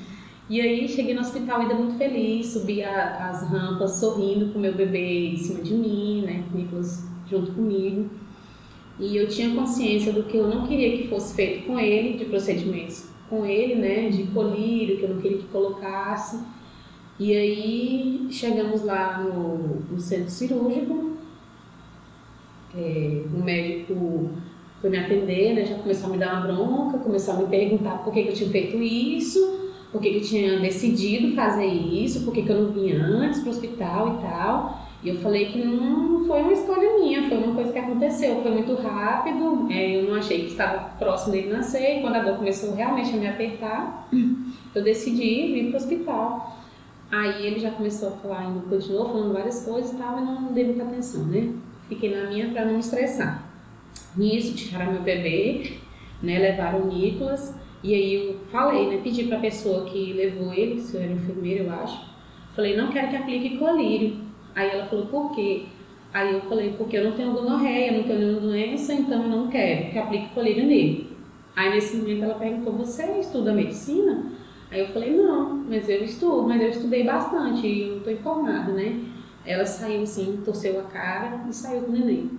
e 0.50 0.60
aí 0.60 0.88
cheguei 0.88 1.14
no 1.14 1.22
hospital 1.22 1.62
ainda 1.62 1.74
muito 1.74 1.98
feliz, 1.98 2.48
subi 2.48 2.84
a, 2.84 3.30
as 3.30 3.50
rampas 3.50 4.00
sorrindo 4.00 4.52
com 4.52 4.60
meu 4.60 4.74
bebê 4.74 5.30
em 5.30 5.38
cima 5.38 5.62
de 5.62 5.74
mim, 5.74 6.24
né? 6.26 6.44
Nicolas 6.54 7.08
junto 7.30 7.52
comigo. 7.54 8.10
E 9.00 9.18
eu 9.18 9.28
tinha 9.28 9.56
consciência 9.56 10.14
do 10.14 10.24
que 10.24 10.38
eu 10.38 10.48
não 10.48 10.68
queria 10.68 10.98
que 10.98 11.08
fosse 11.08 11.34
feito 11.36 11.66
com 11.66 11.80
ele, 11.80 12.18
de 12.18 12.26
procedimentos 12.26 13.08
com 13.30 13.46
ele, 13.46 13.76
né, 13.76 14.10
de 14.10 14.24
colírio, 14.28 14.98
que 14.98 15.04
eu 15.04 15.10
não 15.10 15.22
queria 15.22 15.40
que 15.40 15.48
colocasse. 15.48 16.40
E 17.20 17.36
aí 17.36 18.28
chegamos 18.30 18.84
lá 18.84 19.20
no, 19.20 19.82
no 19.92 20.00
centro 20.00 20.30
cirúrgico, 20.30 21.18
é, 22.76 23.24
o 23.34 23.44
médico 23.44 24.30
foi 24.82 24.90
me 24.90 24.98
atender, 24.98 25.56
né, 25.56 25.66
já 25.66 25.76
começou 25.76 26.10
a 26.10 26.12
me 26.12 26.18
dar 26.18 26.34
uma 26.34 26.48
bronca, 26.48 26.98
começou 27.00 27.36
a 27.36 27.38
me 27.38 27.48
perguntar 27.48 28.04
por 28.04 28.14
que, 28.14 28.24
que 28.24 28.30
eu 28.30 28.34
tinha 28.34 28.50
feito 28.50 28.78
isso, 28.82 29.63
por 29.94 30.02
que, 30.02 30.18
eu 30.18 30.22
tinha 30.22 30.60
decidido 30.60 31.36
fazer 31.36 31.68
isso, 31.68 32.26
por 32.26 32.34
que, 32.34 32.50
eu 32.50 32.64
não 32.64 32.72
vinha 32.74 33.00
antes 33.00 33.42
para 33.42 33.50
o 33.50 33.52
hospital 33.52 34.16
e 34.18 34.22
tal. 34.24 34.88
E 35.04 35.10
eu 35.10 35.20
falei 35.20 35.52
que 35.52 35.60
não 35.60 36.26
foi 36.26 36.42
uma 36.42 36.52
escolha 36.52 36.98
minha, 36.98 37.30
foi 37.30 37.38
uma 37.38 37.54
coisa 37.54 37.72
que 37.72 37.78
aconteceu, 37.78 38.42
foi 38.42 38.52
muito 38.52 38.74
rápido, 38.74 39.68
é, 39.70 39.98
eu 39.98 40.10
não 40.10 40.16
achei 40.16 40.40
que 40.40 40.52
estava 40.52 40.80
próximo 40.98 41.34
dele 41.34 41.50
nascer, 41.50 42.00
e 42.00 42.02
quando 42.02 42.16
a 42.16 42.24
dor 42.24 42.38
começou 42.38 42.74
realmente 42.74 43.14
a 43.14 43.18
me 43.18 43.28
apertar, 43.28 44.10
eu 44.74 44.84
decidi 44.84 45.54
vir 45.54 45.68
para 45.68 45.74
o 45.74 45.84
hospital. 45.84 46.58
Aí 47.12 47.46
ele 47.46 47.60
já 47.60 47.70
começou 47.70 48.08
a 48.08 48.12
falar, 48.14 48.40
ainda 48.40 48.62
continuou 48.62 49.10
falando 49.10 49.34
várias 49.34 49.64
coisas 49.64 49.92
e 49.92 49.96
tal, 49.98 50.18
e 50.18 50.22
não 50.22 50.54
dei 50.54 50.66
muita 50.66 50.84
atenção, 50.84 51.26
né? 51.26 51.54
Fiquei 51.88 52.16
na 52.16 52.28
minha 52.30 52.50
para 52.50 52.66
não 52.66 52.74
me 52.74 52.80
estressar. 52.80 53.44
Nisso, 54.18 54.56
tiraram 54.56 54.94
meu 54.94 55.02
bebê, 55.04 55.74
né, 56.24 56.40
levaram 56.40 56.80
o 56.80 56.88
Nicolas, 56.88 57.56
e 57.84 57.94
aí 57.94 58.16
eu 58.16 58.40
falei, 58.50 58.88
né, 58.90 59.02
pedi 59.04 59.26
para 59.26 59.38
a 59.38 59.42
pessoa 59.42 59.84
que 59.84 60.14
levou 60.14 60.54
ele, 60.54 60.80
se 60.80 60.96
eu 60.96 61.02
era 61.02 61.12
enfermeira, 61.12 61.66
eu 61.66 61.72
acho, 61.72 62.00
falei, 62.56 62.78
não 62.78 62.88
quero 62.88 63.10
que 63.10 63.16
aplique 63.18 63.58
colírio. 63.58 64.18
Aí 64.56 64.70
ela 64.70 64.86
falou, 64.86 65.08
por 65.08 65.36
quê? 65.36 65.66
Aí 66.14 66.34
eu 66.34 66.42
falei, 66.42 66.74
porque 66.78 66.98
eu 66.98 67.04
não 67.04 67.12
tenho 67.12 67.34
gonorreia, 67.34 67.92
não 67.92 68.04
tenho 68.04 68.20
nenhuma 68.20 68.40
doença, 68.40 68.94
então 68.94 69.24
eu 69.24 69.30
não 69.30 69.48
quero 69.48 69.92
que 69.92 70.00
aplique 70.00 70.34
colírio 70.34 70.66
nele. 70.66 71.10
Aí 71.56 71.72
nesse 71.72 71.98
momento 71.98 72.24
ela 72.24 72.36
perguntou, 72.36 72.74
você 72.74 73.20
estuda 73.20 73.52
medicina? 73.52 74.32
Aí 74.72 74.80
eu 74.80 74.88
falei, 74.88 75.16
não, 75.16 75.56
mas 75.70 75.90
eu 75.90 76.04
estudo, 76.04 76.48
mas 76.48 76.62
eu 76.62 76.70
estudei 76.70 77.04
bastante 77.04 77.68
e 77.68 77.90
eu 77.90 77.98
estou 77.98 78.14
informada, 78.14 78.72
né? 78.72 79.02
Ela 79.46 79.66
saiu 79.66 80.04
assim, 80.04 80.42
torceu 80.46 80.80
a 80.80 80.84
cara 80.84 81.46
e 81.50 81.54
saiu 81.54 81.82
com 81.82 81.92
o 81.92 81.94
neném. 81.94 82.32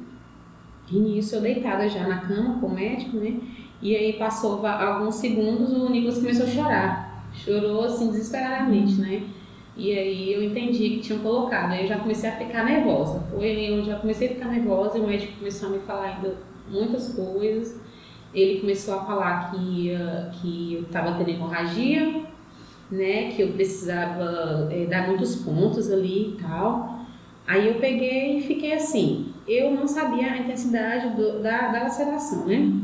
E 0.91 0.99
nisso 0.99 1.37
eu 1.37 1.41
deitada 1.41 1.89
já 1.89 2.07
na 2.07 2.21
cama 2.21 2.59
com 2.61 2.67
o 2.67 2.75
médico, 2.75 3.17
né? 3.19 3.41
E 3.85 3.95
aí 3.95 4.15
passou 4.15 4.67
alguns 4.67 5.17
segundos, 5.17 5.71
o 5.71 5.91
Nicolas 5.91 6.17
começou 6.17 6.47
a 6.47 6.49
chorar. 6.49 7.29
Chorou 7.35 7.85
assim 7.85 8.11
desesperadamente, 8.11 8.95
né? 8.95 9.25
E 9.77 9.93
aí 9.93 10.33
eu 10.33 10.43
entendi 10.43 10.89
que 10.89 11.01
tinham 11.01 11.21
colocado. 11.21 11.73
Aí 11.73 11.83
eu 11.83 11.89
já 11.89 11.99
comecei 11.99 12.31
a 12.31 12.37
ficar 12.37 12.65
nervosa. 12.65 13.21
Foi 13.31 13.45
aí 13.45 13.79
onde 13.79 13.91
eu 13.91 13.99
comecei 13.99 14.29
a 14.29 14.31
ficar 14.31 14.49
nervosa 14.49 14.97
e 14.97 15.03
o 15.03 15.07
médico 15.07 15.37
começou 15.37 15.69
a 15.69 15.73
me 15.73 15.79
falar 15.81 16.15
ainda 16.17 16.35
muitas 16.67 17.13
coisas. 17.13 17.79
Ele 18.33 18.61
começou 18.61 18.95
a 18.95 19.05
falar 19.05 19.51
que, 19.51 19.91
que 20.41 20.75
eu 20.75 20.83
estava 20.85 21.19
tendo 21.19 21.29
hemorragia, 21.29 22.23
né? 22.91 23.33
Que 23.33 23.43
eu 23.43 23.53
precisava 23.53 24.67
é, 24.73 24.87
dar 24.87 25.09
muitos 25.09 25.37
pontos 25.37 25.93
ali 25.93 26.31
e 26.31 26.37
tal. 26.41 27.01
Aí 27.47 27.69
eu 27.69 27.75
peguei 27.75 28.39
e 28.39 28.43
fiquei 28.43 28.73
assim. 28.73 29.27
Eu 29.47 29.73
não 29.73 29.87
sabia 29.87 30.33
a 30.33 30.39
intensidade 30.39 31.15
do, 31.15 31.43
da, 31.43 31.69
da 31.69 31.83
laceração, 31.83 32.47
né? 32.47 32.81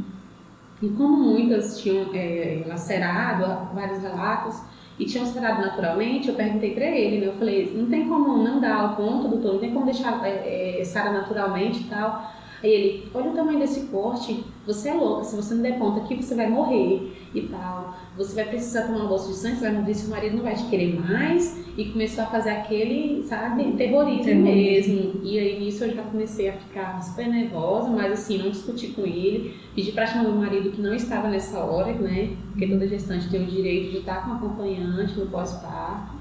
E 0.82 0.88
como 0.88 1.16
muitas 1.16 1.80
tinham 1.80 2.08
é, 2.14 2.62
lacerado, 2.66 3.74
vários 3.74 4.02
relatos, 4.02 4.62
e 4.98 5.04
tinham 5.06 5.26
sarado 5.26 5.62
naturalmente, 5.62 6.28
eu 6.28 6.34
perguntei 6.34 6.74
para 6.74 6.84
ele, 6.84 7.20
né? 7.20 7.26
Eu 7.26 7.32
falei, 7.32 7.72
não 7.74 7.86
tem 7.88 8.06
como 8.06 8.36
não 8.36 8.60
dar 8.60 8.92
o 8.92 8.96
ponto, 8.96 9.28
doutor, 9.28 9.54
não 9.54 9.60
tem 9.60 9.72
como 9.72 9.86
deixar 9.86 10.22
é, 10.26 10.80
é, 10.80 10.84
sarar 10.84 11.12
naturalmente 11.12 11.80
e 11.80 11.84
tal. 11.84 12.30
Aí 12.62 12.70
ele, 12.70 13.08
olha 13.14 13.30
o 13.30 13.34
tamanho 13.34 13.58
desse 13.58 13.86
corte, 13.86 14.44
você 14.66 14.90
é 14.90 14.94
louca, 14.94 15.24
se 15.24 15.34
você 15.34 15.54
não 15.54 15.62
der 15.62 15.78
ponta 15.78 16.00
aqui, 16.00 16.14
você 16.14 16.34
vai 16.34 16.48
morrer 16.48 17.12
e 17.34 17.42
tal. 17.42 17.96
Você 18.16 18.34
vai 18.34 18.44
precisar 18.44 18.82
tomar 18.82 19.04
um 19.04 19.08
bolso 19.08 19.28
de 19.28 19.36
sangue, 19.36 19.56
você 19.56 19.70
vai 19.70 19.80
morrer, 19.80 19.94
seu 19.94 20.10
marido 20.10 20.36
não 20.36 20.42
vai 20.42 20.54
te 20.54 20.64
querer 20.64 21.00
mais. 21.00 21.58
E 21.76 21.86
começou 21.86 22.24
a 22.24 22.26
fazer 22.26 22.50
aquele, 22.50 23.22
sabe, 23.22 23.72
terrorismo 23.72 24.42
mesmo. 24.42 25.20
E 25.22 25.38
aí 25.38 25.58
nisso 25.58 25.84
eu 25.84 25.94
já 25.94 26.02
comecei 26.02 26.50
a 26.50 26.52
ficar 26.52 27.00
super 27.02 27.26
nervosa, 27.28 27.88
mas 27.88 28.12
assim, 28.12 28.38
não 28.38 28.50
discuti 28.50 28.88
com 28.88 29.02
ele. 29.02 29.54
Pedi 29.74 29.92
para 29.92 30.06
chamar 30.06 30.24
meu 30.24 30.34
marido 30.34 30.70
que 30.70 30.82
não 30.82 30.94
estava 30.94 31.28
nessa 31.28 31.60
hora, 31.60 31.92
né? 31.94 32.36
Porque 32.50 32.66
toda 32.66 32.86
gestante 32.86 33.30
tem 33.30 33.42
o 33.42 33.46
direito 33.46 33.92
de 33.92 33.98
estar 33.98 34.26
com 34.26 34.32
acompanhante 34.34 35.18
no 35.18 35.26
pós-parto. 35.26 36.19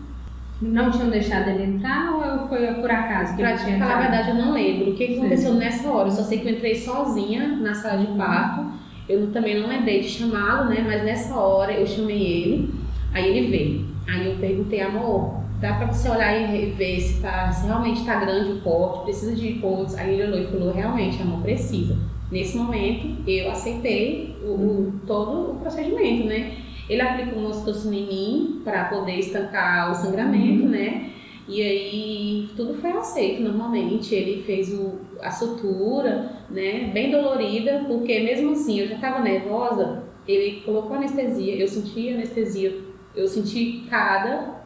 Não 0.62 0.92
tinham 0.92 1.10
deixado 1.10 1.50
ele 1.50 1.64
entrar 1.64 2.12
ou 2.12 2.48
foi 2.48 2.68
por 2.74 2.92
acaso 2.92 3.36
que 3.36 3.42
pra 3.42 3.52
ele 3.52 3.64
tinha 3.64 3.80
falar 3.80 3.96
a 3.96 4.02
verdade, 4.02 4.30
eu 4.30 4.36
não 4.36 4.52
lembro. 4.52 4.92
O 4.92 4.96
que, 4.96 5.08
que 5.08 5.18
aconteceu 5.18 5.54
nessa 5.54 5.90
hora? 5.90 6.10
Eu 6.10 6.12
só 6.12 6.24
sei 6.24 6.40
que 6.40 6.48
eu 6.48 6.54
entrei 6.54 6.76
sozinha 6.76 7.48
na 7.58 7.74
sala 7.74 8.04
de 8.04 8.08
parto. 8.18 8.66
Eu 9.08 9.32
também 9.32 9.60
não 9.60 9.70
lembrei 9.70 10.02
de 10.02 10.10
chamá-lo, 10.10 10.70
né? 10.70 10.84
Mas 10.86 11.04
nessa 11.04 11.36
hora 11.36 11.72
eu 11.72 11.88
chamei 11.88 12.22
ele. 12.22 12.74
Aí 13.14 13.38
ele 13.38 13.48
veio. 13.48 13.86
Aí 14.08 14.28
eu 14.28 14.36
perguntei, 14.36 14.82
amor, 14.82 15.40
dá 15.62 15.76
pra 15.76 15.88
você 15.88 16.10
olhar 16.10 16.36
e 16.36 16.72
ver 16.72 17.00
se, 17.00 17.22
tá, 17.22 17.50
se 17.52 17.66
realmente 17.66 18.04
tá 18.06 18.16
grande 18.16 18.52
o 18.52 18.62
corte, 18.62 19.04
precisa 19.06 19.36
de 19.36 19.54
pontos. 19.54 19.96
Aí 19.96 20.14
ele 20.14 20.24
olhou 20.24 20.42
e 20.42 20.48
falou, 20.48 20.74
realmente, 20.74 21.22
amor, 21.22 21.42
precisa. 21.42 21.98
Nesse 22.32 22.58
momento, 22.58 23.18
eu 23.28 23.50
aceitei 23.50 24.36
o, 24.44 24.52
o 24.52 24.94
todo 25.08 25.52
o 25.52 25.56
procedimento, 25.56 26.28
né? 26.28 26.58
Ele 26.90 27.02
aplicou 27.02 27.44
um 27.44 27.48
ocitocina 27.48 27.96
em 27.96 28.08
mim 28.08 28.62
para 28.64 28.86
poder 28.86 29.20
estancar 29.20 29.92
o 29.92 29.96
sangramento, 29.96 30.64
uhum. 30.64 30.70
né? 30.70 31.12
E 31.48 31.62
aí 31.62 32.50
tudo 32.56 32.74
foi 32.74 32.92
aceito 32.92 33.44
normalmente. 33.44 34.14
Ele 34.16 34.42
fez 34.42 34.74
o, 34.74 35.00
a 35.22 35.30
sutura, 35.30 36.32
né? 36.50 36.90
Bem 36.92 37.12
dolorida, 37.12 37.86
porque 37.88 38.20
mesmo 38.22 38.54
assim 38.54 38.80
eu 38.80 38.88
já 38.88 38.96
estava 38.96 39.20
nervosa. 39.20 40.04
Ele 40.28 40.62
colocou 40.62 40.96
anestesia, 40.96 41.56
eu 41.56 41.68
senti 41.68 42.10
anestesia, 42.10 42.76
eu 43.16 43.28
senti 43.28 43.86
cada, 43.90 44.62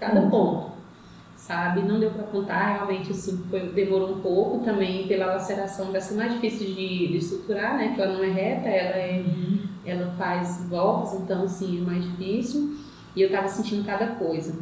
cada 0.00 0.20
uhum. 0.20 0.30
ponto, 0.30 0.72
sabe? 1.36 1.82
Não 1.82 2.00
deu 2.00 2.10
para 2.10 2.24
contar, 2.24 2.74
realmente 2.74 3.12
assim, 3.12 3.44
foi, 3.48 3.60
demorou 3.68 4.16
um 4.16 4.20
pouco 4.20 4.64
também 4.64 5.06
pela 5.06 5.26
laceração, 5.26 5.92
vai 5.92 6.00
ser 6.00 6.14
mais 6.14 6.32
difícil 6.32 6.74
de, 6.74 7.06
de 7.08 7.20
suturar, 7.20 7.76
né? 7.76 7.92
Que 7.94 8.00
ela 8.00 8.14
não 8.14 8.24
é 8.24 8.30
reta, 8.30 8.68
ela 8.68 8.96
é. 8.96 9.24
Uhum 9.24 9.55
ela 9.86 10.12
faz 10.18 10.66
voltas, 10.68 11.20
então 11.20 11.44
assim 11.44 11.80
é 11.80 11.84
mais 11.84 12.04
difícil. 12.04 12.76
E 13.14 13.22
eu 13.22 13.28
estava 13.28 13.48
sentindo 13.48 13.86
cada 13.86 14.08
coisa. 14.08 14.58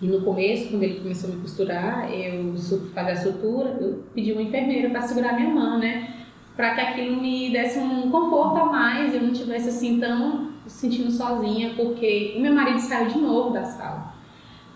E 0.00 0.06
no 0.06 0.22
começo, 0.22 0.68
quando 0.68 0.82
ele 0.82 1.00
começou 1.00 1.30
a 1.30 1.34
me 1.34 1.40
costurar, 1.40 2.12
eu 2.12 2.54
fazer 2.92 3.12
a 3.12 3.16
sutura, 3.16 3.78
eu 3.80 4.04
pedi 4.14 4.32
uma 4.32 4.42
enfermeira 4.42 4.90
para 4.90 5.02
segurar 5.02 5.34
minha 5.34 5.48
mão, 5.48 5.78
né? 5.78 6.16
Para 6.54 6.74
que 6.74 6.80
aquilo 6.80 7.20
me 7.20 7.50
desse 7.50 7.78
um 7.78 8.10
conforto 8.10 8.56
a 8.56 8.66
mais, 8.66 9.14
eu 9.14 9.22
não 9.22 9.32
tivesse 9.32 9.68
assim 9.68 10.00
tão 10.00 10.50
sentindo 10.66 11.10
sozinha, 11.10 11.74
porque 11.76 12.34
o 12.36 12.40
meu 12.40 12.52
marido 12.52 12.80
saiu 12.80 13.08
de 13.08 13.18
novo 13.18 13.50
da 13.50 13.64
sala. 13.64 14.14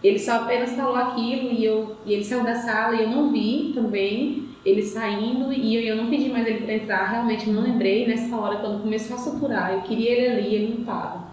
ele 0.03 0.19
só 0.19 0.37
apenas 0.37 0.73
falou 0.73 0.95
aquilo 0.95 1.53
e, 1.53 1.65
eu, 1.65 1.97
e 2.07 2.15
ele 2.15 2.25
saiu 2.25 2.45
da 2.45 2.55
sala 2.55 2.97
e 2.97 3.03
eu 3.03 3.11
não 3.11 3.31
vi 3.31 3.73
também 3.75 4.50
ele 4.65 4.83
saindo 4.83 5.53
e 5.53 5.75
eu, 5.75 5.83
eu 5.83 6.03
não 6.03 6.11
pedi 6.11 6.29
mais 6.29 6.47
ele 6.47 6.65
para 6.65 6.75
entrar, 6.75 7.11
realmente 7.11 7.49
não 7.51 7.63
lembrei. 7.63 8.07
Nessa 8.07 8.37
hora, 8.37 8.59
quando 8.59 8.83
começou 8.83 9.17
a 9.17 9.19
suturar, 9.19 9.73
eu 9.73 9.83
queria 9.83 10.11
ele 10.11 10.27
ali, 10.27 10.55
ele 10.55 10.75
não 10.79 10.85
tava. 10.85 11.31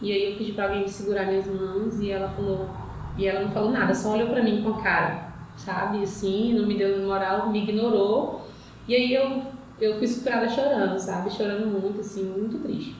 E 0.00 0.12
aí 0.12 0.30
eu 0.30 0.36
pedi 0.36 0.52
para 0.52 0.64
alguém 0.64 0.86
segurar 0.86 1.26
minhas 1.26 1.46
mãos 1.46 1.98
e 2.00 2.10
ela 2.10 2.28
falou, 2.28 2.68
e 3.16 3.26
ela 3.26 3.40
não 3.40 3.50
falou 3.50 3.70
nada, 3.72 3.94
só 3.94 4.14
olhou 4.14 4.28
para 4.28 4.42
mim 4.42 4.62
com 4.62 4.70
a 4.70 4.82
cara, 4.82 5.32
sabe, 5.56 6.02
assim, 6.02 6.52
não 6.52 6.66
me 6.66 6.76
deu 6.76 7.04
moral, 7.04 7.50
me 7.50 7.62
ignorou. 7.62 8.46
E 8.86 8.94
aí 8.94 9.12
eu, 9.12 9.42
eu 9.80 9.98
fui 9.98 10.06
suturada 10.06 10.48
chorando, 10.48 10.98
sabe, 10.98 11.30
chorando 11.30 11.66
muito, 11.66 12.00
assim, 12.00 12.24
muito 12.24 12.58
triste. 12.58 12.94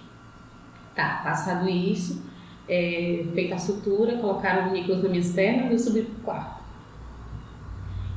Tá, 0.94 1.20
passado 1.22 1.68
isso, 1.68 2.24
é, 2.68 3.24
feita 3.32 3.54
a 3.54 3.58
sutura, 3.58 4.18
colocaram 4.18 4.68
o 4.68 4.72
Nicolas 4.72 5.02
nas 5.02 5.10
minhas 5.10 5.32
pernas 5.32 5.70
e 5.70 5.72
eu 5.74 5.78
subi 5.78 6.02
pro 6.02 6.24
quarto. 6.24 6.57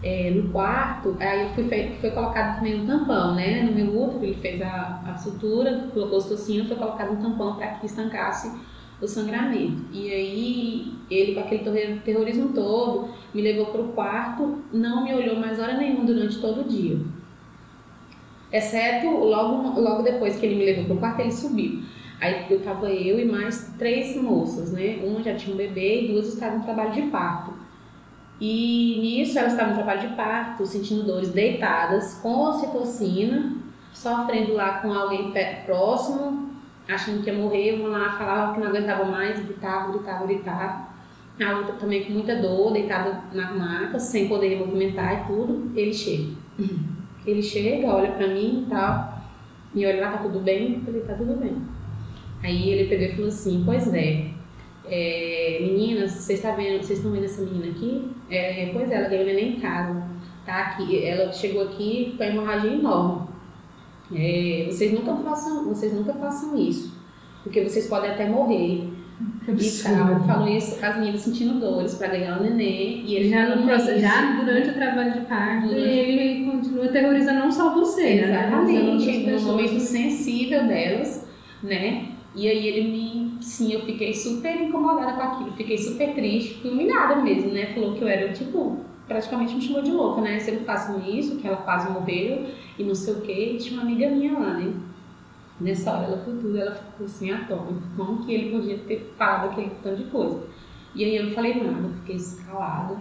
É, 0.04 0.32
no 0.32 0.50
quarto, 0.50 1.16
aí 1.20 1.48
fui 1.54 1.64
foi 1.64 2.10
colocado 2.10 2.58
também 2.58 2.82
um 2.82 2.88
tampão, 2.88 3.36
né? 3.36 3.62
No 3.62 3.72
meu 3.72 4.02
útero, 4.02 4.24
ele 4.24 4.34
fez 4.34 4.60
a, 4.60 5.04
a 5.06 5.16
sutura, 5.16 5.90
colocou 5.94 6.18
os 6.18 6.26
tocinhos, 6.26 6.68
foi 6.68 6.76
colocado 6.76 7.12
um 7.12 7.22
tampão 7.22 7.56
para 7.56 7.68
que 7.76 7.86
estancasse 7.86 8.52
o 9.00 9.08
sangramento. 9.08 9.84
E 9.92 10.12
aí, 10.12 10.94
ele, 11.10 11.36
com 11.36 11.42
aquele 11.42 12.00
terrorismo 12.00 12.50
todo, 12.50 13.10
me 13.34 13.42
levou 13.42 13.68
para 13.68 13.82
o 13.82 13.90
quarto, 13.90 14.64
não 14.74 15.04
me 15.04 15.14
olhou 15.14 15.36
mais 15.36 15.60
hora 15.60 15.78
nenhuma 15.78 16.06
durante 16.06 16.40
todo 16.42 16.62
o 16.62 16.64
dia. 16.64 17.00
Exceto 18.52 19.08
logo, 19.08 19.80
logo 19.80 20.02
depois 20.02 20.36
que 20.38 20.46
ele 20.46 20.56
me 20.56 20.66
levou 20.66 20.86
para 20.86 20.96
o 20.96 21.00
quarto, 21.00 21.20
ele 21.22 21.32
subiu. 21.32 21.84
Aí 22.20 22.46
eu 22.50 22.62
tava 22.62 22.92
eu 22.92 23.20
e 23.20 23.26
mais 23.26 23.74
três 23.80 24.16
moças, 24.16 24.72
né? 24.72 25.00
Uma 25.04 25.24
já 25.24 25.36
tinha 25.36 25.54
um 25.54 25.58
bebê 25.58 26.04
e 26.04 26.08
duas 26.10 26.28
estavam 26.28 26.60
em 26.60 26.64
trabalho 26.64 26.92
de 26.92 27.04
parto. 27.04 27.61
E 28.42 28.98
nisso 29.00 29.38
elas 29.38 29.52
estavam 29.52 29.74
em 29.74 29.76
trabalho 29.76 30.10
de 30.10 30.16
parto, 30.16 30.66
sentindo 30.66 31.04
dores 31.04 31.30
deitadas, 31.30 32.16
com 32.24 32.50
ocitocina, 32.50 33.56
sofrendo 33.94 34.54
lá 34.54 34.80
com 34.80 34.92
alguém 34.92 35.32
próximo, 35.64 36.50
achando 36.90 37.24
que 37.24 37.30
ia 37.30 37.38
morrer. 37.38 37.80
Uma 37.80 38.00
lá 38.00 38.12
falava 38.18 38.54
que 38.56 38.60
não 38.60 38.68
aguentava 38.68 39.06
mais, 39.06 39.40
gritava, 39.46 39.92
gritava, 39.92 40.26
gritava. 40.26 40.92
A 41.40 41.58
outra 41.58 41.74
também 41.74 42.04
com 42.04 42.14
muita 42.14 42.36
dor, 42.36 42.74
deitada 42.74 43.22
na 43.32 43.52
maca, 43.52 44.00
sem 44.00 44.28
poder 44.28 44.58
movimentar 44.58 45.22
e 45.22 45.28
tudo. 45.28 45.72
Ele 45.76 45.94
chega. 45.94 46.34
Ele 47.26 47.44
chega, 47.44 47.88
olha 47.88 48.12
pra 48.14 48.28
mim 48.28 48.66
e 48.66 48.70
tal, 48.70 49.22
e 49.76 49.86
olha 49.86 50.02
lá, 50.02 50.12
tá 50.14 50.18
tudo 50.18 50.40
bem? 50.40 50.74
Eu 50.74 50.82
falei, 50.82 51.02
tá 51.02 51.14
tudo 51.14 51.36
bem. 51.36 51.62
Aí 52.44 52.70
ele 52.70 52.90
pegou 52.90 53.06
e 53.06 53.12
falou 53.12 53.28
assim: 53.28 53.62
Pois 53.64 53.94
é, 53.94 54.31
é 54.86 55.60
meninas, 55.62 56.12
vocês 56.12 56.40
estão 56.40 56.52
tá 56.52 56.58
vendo, 56.58 56.84
vocês 56.84 57.00
estão 57.00 57.12
vendo 57.12 57.26
essa 57.26 57.42
menina 57.42 57.68
aqui? 57.68 58.12
É, 58.30 58.70
pois 58.74 58.90
é, 58.90 58.96
ela 58.96 59.10
ganhou 59.10 59.26
neném 59.26 59.58
em 59.58 59.60
casa, 59.60 60.04
tá 60.46 60.58
aqui, 60.60 61.06
ela 61.06 61.32
chegou 61.32 61.64
aqui 61.64 62.16
com 62.18 62.24
a 62.24 62.28
hemorragia 62.28 62.74
enorme. 62.74 63.28
É, 64.14 64.66
vocês 64.68 64.92
nunca 64.92 65.16
façam, 65.16 65.66
vocês 65.66 65.94
nunca 65.94 66.14
façam 66.14 66.58
isso, 66.58 66.98
porque 67.44 67.64
vocês 67.64 67.88
podem 67.88 68.12
até 68.12 68.28
morrer. 68.28 68.90
E 69.48 69.84
tal, 69.84 70.20
falou 70.26 70.48
isso, 70.48 70.84
as 70.84 70.98
meninas 70.98 71.22
sentindo 71.22 71.60
dores 71.60 71.94
para 71.94 72.08
ganhar 72.08 72.40
o 72.40 72.44
neném 72.44 73.04
e 73.06 73.16
ele 73.16 73.30
já 73.30 73.56
no 73.56 73.64
processo, 73.68 74.00
já 74.00 74.42
durante 74.44 74.70
o 74.70 74.74
trabalho 74.74 75.14
de 75.14 75.22
parto, 75.22 75.68
durante... 75.68 75.90
ele 75.90 76.46
continua 76.46 76.86
aterrorizando 76.86 77.40
não 77.40 77.52
só 77.52 77.74
você, 77.74 78.16
né? 78.16 78.30
Exatamente, 78.30 79.18
né? 79.24 79.32
no 79.34 79.42
momento 79.42 79.80
sensível 79.80 80.68
delas, 80.68 81.28
né? 81.62 82.08
E 82.36 82.48
aí 82.48 82.68
ele 82.68 82.90
me. 82.90 83.31
Sim, 83.42 83.74
eu 83.74 83.82
fiquei 83.82 84.14
super 84.14 84.62
incomodada 84.62 85.14
com 85.14 85.22
aquilo, 85.22 85.52
fiquei 85.54 85.78
super 85.78 86.14
triste, 86.14 86.62
fui 86.62 86.70
humilhada 86.70 87.16
mesmo, 87.18 87.52
né? 87.52 87.74
Falou 87.74 87.96
que 87.96 88.02
eu 88.02 88.08
era, 88.08 88.32
tipo, 88.32 88.78
praticamente 89.08 89.56
me 89.56 89.62
chamou 89.62 89.82
de 89.82 89.92
louca, 89.92 90.22
né? 90.22 90.40
Se 90.40 90.52
eu 90.52 90.62
faço 90.62 91.00
isso, 91.10 91.38
que 91.38 91.48
ela 91.48 91.58
quase 91.58 91.92
morreu 91.92 92.46
e 92.78 92.84
não 92.84 92.94
sei 92.94 93.16
o 93.16 93.22
quê. 93.22 93.54
E 93.54 93.58
tinha 93.58 93.74
uma 93.74 93.84
amiga 93.84 94.10
minha 94.10 94.38
lá, 94.38 94.54
né? 94.54 94.74
Nessa 95.60 95.92
hora 95.92 96.06
ela 96.06 96.18
foi 96.18 96.36
tudo, 96.36 96.58
ela 96.58 96.72
ficou 96.72 97.06
assim, 97.06 97.32
atônita. 97.32 97.82
Como 97.98 98.24
que 98.24 98.32
ele 98.32 98.52
podia 98.52 98.78
ter 98.78 99.14
falado 99.18 99.52
aquele 99.52 99.72
tanto 99.82 100.04
de 100.04 100.10
coisa? 100.10 100.44
E 100.94 101.04
aí 101.04 101.16
eu 101.16 101.26
não 101.26 101.32
falei 101.32 101.64
nada, 101.64 101.90
fiquei 102.02 102.18
calada. 102.46 102.98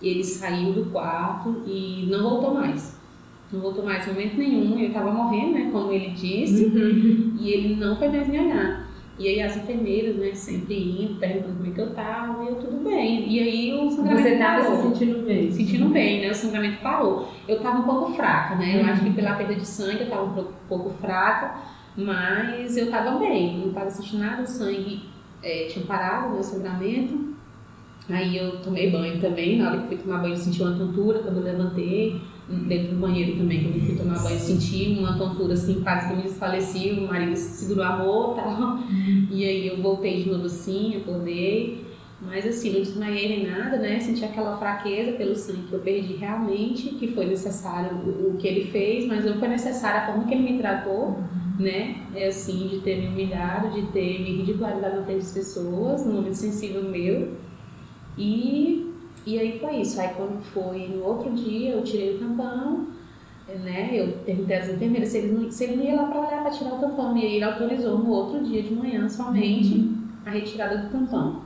Ele 0.00 0.24
saiu 0.24 0.72
do 0.72 0.90
quarto 0.90 1.62
e 1.66 2.06
não 2.10 2.22
voltou 2.22 2.54
mais 2.54 3.00
não 3.52 3.60
voltou 3.60 3.84
mais 3.84 4.06
em 4.06 4.12
momento 4.12 4.38
nenhum, 4.38 4.78
ele 4.78 4.86
estava 4.86 5.10
morrendo, 5.10 5.52
né, 5.52 5.68
como 5.70 5.92
ele 5.92 6.10
disse, 6.10 6.64
uhum. 6.64 7.36
e 7.38 7.50
ele 7.50 7.76
não 7.76 7.96
foi 7.96 8.08
mais 8.08 8.26
me 8.26 8.40
olhar. 8.40 8.81
E 9.18 9.28
aí 9.28 9.42
as 9.42 9.56
enfermeiras, 9.56 10.16
né, 10.16 10.34
sempre 10.34 10.74
indo, 11.02 11.18
perguntando 11.20 11.56
como 11.56 11.70
é 11.70 11.74
que 11.74 11.80
eu 11.80 11.94
tava, 11.94 12.44
e 12.44 12.48
eu 12.48 12.54
tudo 12.56 12.82
bem. 12.82 13.28
E 13.30 13.40
aí 13.40 13.72
o 13.74 13.90
sangramento 13.90 14.22
Você 14.28 14.38
tava 14.38 14.62
parou. 14.64 14.76
se 14.76 14.82
sentindo 14.82 15.26
bem? 15.26 15.50
Sentindo 15.52 15.88
bem, 15.90 16.20
né, 16.22 16.30
o 16.30 16.34
sangramento 16.34 16.82
parou. 16.82 17.28
Eu 17.46 17.60
tava 17.60 17.80
um 17.80 17.82
pouco 17.82 18.12
fraca, 18.14 18.54
né, 18.54 18.80
eu 18.80 18.86
acho 18.86 19.04
que 19.04 19.10
pela 19.10 19.34
perda 19.34 19.54
de 19.54 19.66
sangue 19.66 20.00
eu 20.00 20.08
tava 20.08 20.24
um 20.24 20.46
pouco, 20.68 20.90
fraca, 21.00 21.56
mas 21.96 22.76
eu 22.76 22.90
tava 22.90 23.18
bem, 23.18 23.58
não 23.58 23.72
tava 23.72 23.90
sentindo 23.90 24.20
nada, 24.20 24.42
o 24.42 24.46
sangue 24.46 25.02
é, 25.42 25.66
tinha 25.66 25.84
parado, 25.84 26.34
né, 26.34 26.40
o 26.40 26.42
sangramento. 26.42 27.32
Aí 28.10 28.36
eu 28.36 28.60
tomei 28.60 28.90
banho 28.90 29.20
também, 29.20 29.58
na 29.58 29.70
hora 29.70 29.80
que 29.82 29.88
fui 29.88 29.96
tomar 29.98 30.18
banho 30.18 30.34
eu 30.34 30.38
senti 30.38 30.60
uma 30.62 30.76
tontura 30.76 31.20
quando 31.20 31.36
eu 31.36 31.44
levantei 31.44 32.20
dentro 32.66 32.94
do 32.94 33.00
banheiro 33.00 33.38
também, 33.38 33.62
quando 33.62 33.76
eu 33.76 33.80
fui 33.82 33.96
tomar 33.96 34.22
banho, 34.22 34.38
senti 34.38 34.96
uma 34.98 35.16
tontura 35.16 35.54
assim, 35.54 35.82
quase 35.82 36.08
que 36.08 36.16
me 36.16 36.22
desfaleci, 36.22 36.90
o 36.90 37.06
marido 37.06 37.36
segurou 37.36 37.84
a 37.84 37.96
mão 37.96 38.32
e 38.32 38.36
tal. 38.36 38.78
E 39.30 39.44
aí 39.44 39.66
eu 39.68 39.82
voltei 39.82 40.22
de 40.22 40.30
novo 40.30 40.46
assim, 40.46 40.96
acordei. 40.96 41.82
Mas 42.24 42.46
assim, 42.46 42.72
não 42.72 42.80
desmaiei 42.80 43.28
nem 43.28 43.50
nada, 43.50 43.78
né? 43.78 43.98
Senti 43.98 44.24
aquela 44.24 44.56
fraqueza 44.56 45.12
pelo 45.12 45.34
sangue 45.34 45.66
que 45.68 45.72
eu 45.72 45.80
perdi 45.80 46.14
realmente, 46.14 46.90
que 46.90 47.08
foi 47.08 47.26
necessário 47.26 47.96
o, 47.96 48.30
o 48.30 48.36
que 48.36 48.46
ele 48.46 48.70
fez, 48.70 49.06
mas 49.06 49.24
não 49.24 49.34
foi 49.34 49.48
necessário 49.48 50.02
a 50.02 50.06
forma 50.06 50.24
que 50.24 50.34
ele 50.34 50.52
me 50.52 50.58
tratou, 50.58 51.18
né? 51.58 51.96
É 52.14 52.28
assim, 52.28 52.68
de 52.68 52.78
ter 52.78 53.00
me 53.00 53.08
humilhado, 53.08 53.70
de 53.70 53.82
ter 53.88 54.20
me 54.20 54.36
ridicularizado 54.36 54.96
na 54.96 55.02
frente 55.02 55.18
das 55.18 55.32
pessoas, 55.32 56.06
num 56.06 56.12
momento 56.12 56.34
sensível 56.34 56.84
meu. 56.84 57.32
E 58.16 58.91
e 59.26 59.38
aí 59.38 59.58
foi 59.58 59.76
isso. 59.76 60.00
Aí 60.00 60.10
quando 60.14 60.42
foi 60.42 60.88
no 60.88 61.04
outro 61.04 61.30
dia, 61.30 61.70
eu 61.70 61.84
tirei 61.84 62.16
o 62.16 62.18
tampão, 62.18 62.86
né? 63.48 63.90
Eu 63.92 64.12
perguntei 64.24 64.56
às 64.56 64.68
enfermeiras 64.68 65.08
se 65.08 65.18
ele 65.18 65.32
não, 65.32 65.50
se 65.50 65.64
ele 65.64 65.76
não 65.76 65.84
ia 65.84 65.96
lá 65.96 66.04
para 66.08 66.20
olhar 66.20 66.42
para 66.42 66.50
tirar 66.50 66.74
o 66.74 66.78
tampão. 66.78 67.16
E 67.16 67.24
aí 67.24 67.34
ele 67.36 67.44
autorizou 67.44 67.98
no 67.98 68.10
outro 68.10 68.42
dia 68.44 68.62
de 68.62 68.74
manhã 68.74 69.08
somente 69.08 69.74
uhum. 69.74 70.04
a 70.26 70.30
retirada 70.30 70.78
do 70.78 70.90
tampão. 70.90 71.42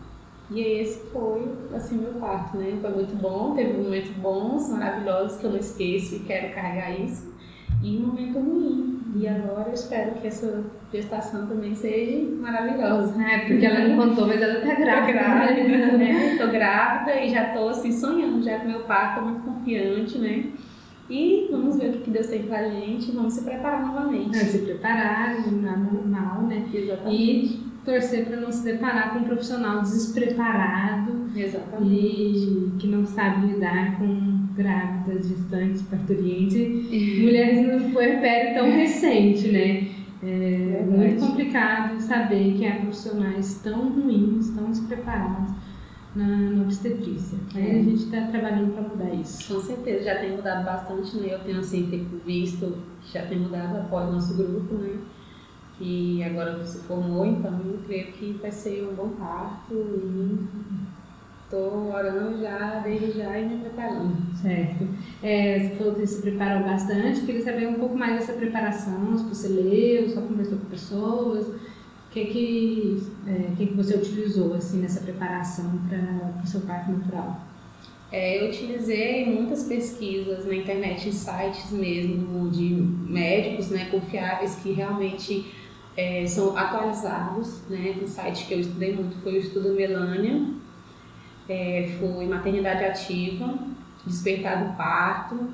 E 0.51 0.61
esse 0.61 1.07
foi, 1.11 1.49
assim, 1.75 1.99
meu 1.99 2.15
parto, 2.15 2.57
né? 2.57 2.79
Foi 2.81 2.91
muito 2.91 3.17
bom, 3.17 3.55
teve 3.55 3.83
momentos 3.83 4.11
bons, 4.13 4.69
maravilhosos, 4.69 5.39
que 5.39 5.45
eu 5.45 5.51
não 5.51 5.59
esqueço 5.59 6.17
e 6.17 6.19
quero 6.21 6.55
carregar 6.55 6.99
isso. 7.01 7.35
E 7.83 7.97
um 7.97 8.07
momento 8.07 8.39
ruim. 8.39 8.97
E 9.17 9.27
agora 9.27 9.69
eu 9.69 9.75
espero 9.75 10.13
que 10.17 10.27
essa 10.27 10.65
gestação 10.93 11.47
também 11.47 11.75
seja 11.75 12.23
maravilhosa. 12.39 13.23
É, 13.23 13.39
porque 13.47 13.65
ela 13.65 13.89
não 13.89 13.97
contou, 13.97 14.27
mas 14.27 14.43
ela 14.43 14.61
tá 14.61 14.75
grávida. 14.75 15.07
Tô 15.07 15.13
grávida, 15.13 15.99
né? 15.99 16.37
Tô 16.39 16.49
grávida 16.49 17.21
e 17.23 17.31
já 17.31 17.45
tô 17.55 17.69
assim 17.69 17.93
sonhando 17.93 18.43
já 18.43 18.59
com 18.59 18.69
meu 18.69 18.81
parto, 18.81 19.21
tô 19.21 19.27
muito 19.27 19.43
confiante, 19.43 20.19
né? 20.19 20.47
E 21.09 21.49
vamos 21.51 21.77
ver 21.77 21.91
o 21.91 22.01
que 22.01 22.11
Deus 22.11 22.27
tem 22.27 22.43
pra 22.43 22.69
gente, 22.69 23.13
vamos 23.13 23.35
se 23.35 23.45
preparar 23.45 23.87
novamente. 23.87 24.37
É, 24.37 24.41
se 24.41 24.59
preparar, 24.59 25.37
normal, 25.51 26.43
né? 26.43 26.67
Exatamente. 26.75 27.55
E 27.55 27.67
torcer 27.85 28.27
para 28.27 28.37
não 28.39 28.51
se 28.51 28.65
deparar 28.65 29.13
com 29.13 29.21
um 29.21 29.25
profissional 29.25 29.81
despreparado. 29.83 31.31
Exatamente. 31.35 31.95
E 31.95 32.73
que 32.79 32.89
não 32.89 33.07
sabe 33.07 33.47
lidar 33.47 33.97
com 33.99 34.46
grávidas, 34.57 35.29
gestantes, 35.29 35.83
parturientes, 35.83 36.87
mulheres 37.21 37.67
no 37.67 37.91
puerpério 37.91 38.55
tão 38.55 38.71
recente, 38.71 39.49
né? 39.49 39.89
É, 40.23 40.83
muito 40.85 41.21
complicado 41.21 42.01
saber 42.01 42.55
que 42.55 42.67
há 42.67 42.77
profissionais 42.77 43.61
tão 43.63 43.91
ruins, 43.91 44.51
tão 44.51 44.71
despreparados 44.71 45.53
na, 46.15 46.27
na 46.27 46.63
obstetrícia. 46.63 47.39
É. 47.55 47.73
a 47.73 47.83
gente 47.83 48.05
está 48.05 48.23
trabalhando 48.29 48.73
para 48.73 48.83
mudar 48.83 49.15
isso. 49.15 49.55
Com 49.55 49.61
certeza, 49.61 50.05
já 50.05 50.19
tem 50.19 50.35
mudado 50.35 50.65
bastante, 50.65 51.17
né? 51.19 51.35
Eu 51.35 51.41
tenho 51.41 51.61
assim 51.61 52.09
visto 52.25 52.79
que 53.03 53.13
já 53.13 53.27
tem 53.27 53.39
mudado 53.39 53.77
após 53.77 54.09
o 54.09 54.13
nosso 54.13 54.37
grupo, 54.37 54.75
né? 54.77 54.99
Que 55.77 56.23
agora 56.25 56.65
se 56.65 56.79
formou, 56.85 57.27
então 57.27 57.53
eu 57.53 57.79
creio 57.87 58.13
que 58.13 58.33
vai 58.41 58.51
ser 58.51 58.89
um 58.91 58.95
bom 58.95 59.11
parto 59.11 59.75
e 59.75 60.39
Estou 61.47 61.93
orando 61.95 62.41
já, 62.41 62.81
desde 62.81 63.13
já 63.13 63.39
e 63.39 63.49
me 63.49 63.61
preparando. 63.61 64.17
Certo. 64.35 64.89
É, 65.23 65.61
você 65.61 65.77
falou 65.77 65.95
que 65.95 66.05
se 66.05 66.21
preparou 66.21 66.65
bastante, 66.65 67.21
queria 67.21 67.45
saber 67.45 67.69
um 67.69 67.75
pouco 67.75 67.97
mais 67.97 68.19
dessa 68.19 68.33
preparação, 68.33 69.17
se 69.17 69.25
você 69.25 69.49
leu, 69.49 70.09
só 70.09 70.23
conversou 70.23 70.59
com 70.59 70.65
pessoas, 70.65 71.47
o 71.47 71.55
que 72.11 72.25
que, 72.25 73.03
é, 73.29 73.53
que, 73.57 73.67
que 73.67 73.75
você 73.75 73.95
utilizou 73.95 74.55
assim, 74.55 74.81
nessa 74.81 75.01
preparação 75.03 75.71
para 75.89 76.43
o 76.43 76.47
seu 76.49 76.63
parto 76.63 76.91
natural? 76.91 77.41
É, 78.11 78.43
eu 78.43 78.49
utilizei 78.49 79.27
muitas 79.27 79.65
pesquisas 79.65 80.47
na 80.47 80.55
internet, 80.57 81.09
em 81.09 81.13
sites 81.13 81.71
mesmo 81.71 82.51
de 82.51 82.75
médicos 83.09 83.71
né, 83.71 83.89
confiáveis 83.89 84.57
que 84.57 84.73
realmente 84.73 85.53
é, 85.97 86.27
são 86.27 86.57
atualizados. 86.57 87.61
Né? 87.69 87.97
O 88.03 88.07
site 88.09 88.47
que 88.47 88.55
eu 88.55 88.61
estudei 88.61 88.95
muito 88.95 89.17
foi 89.23 89.35
o 89.35 89.39
Estudo 89.39 89.75
Melânia, 89.75 90.57
é, 91.49 91.97
foi 91.99 92.27
maternidade 92.27 92.85
ativa, 92.85 93.55
despertar 94.05 94.65
do 94.65 94.77
parto, 94.77 95.49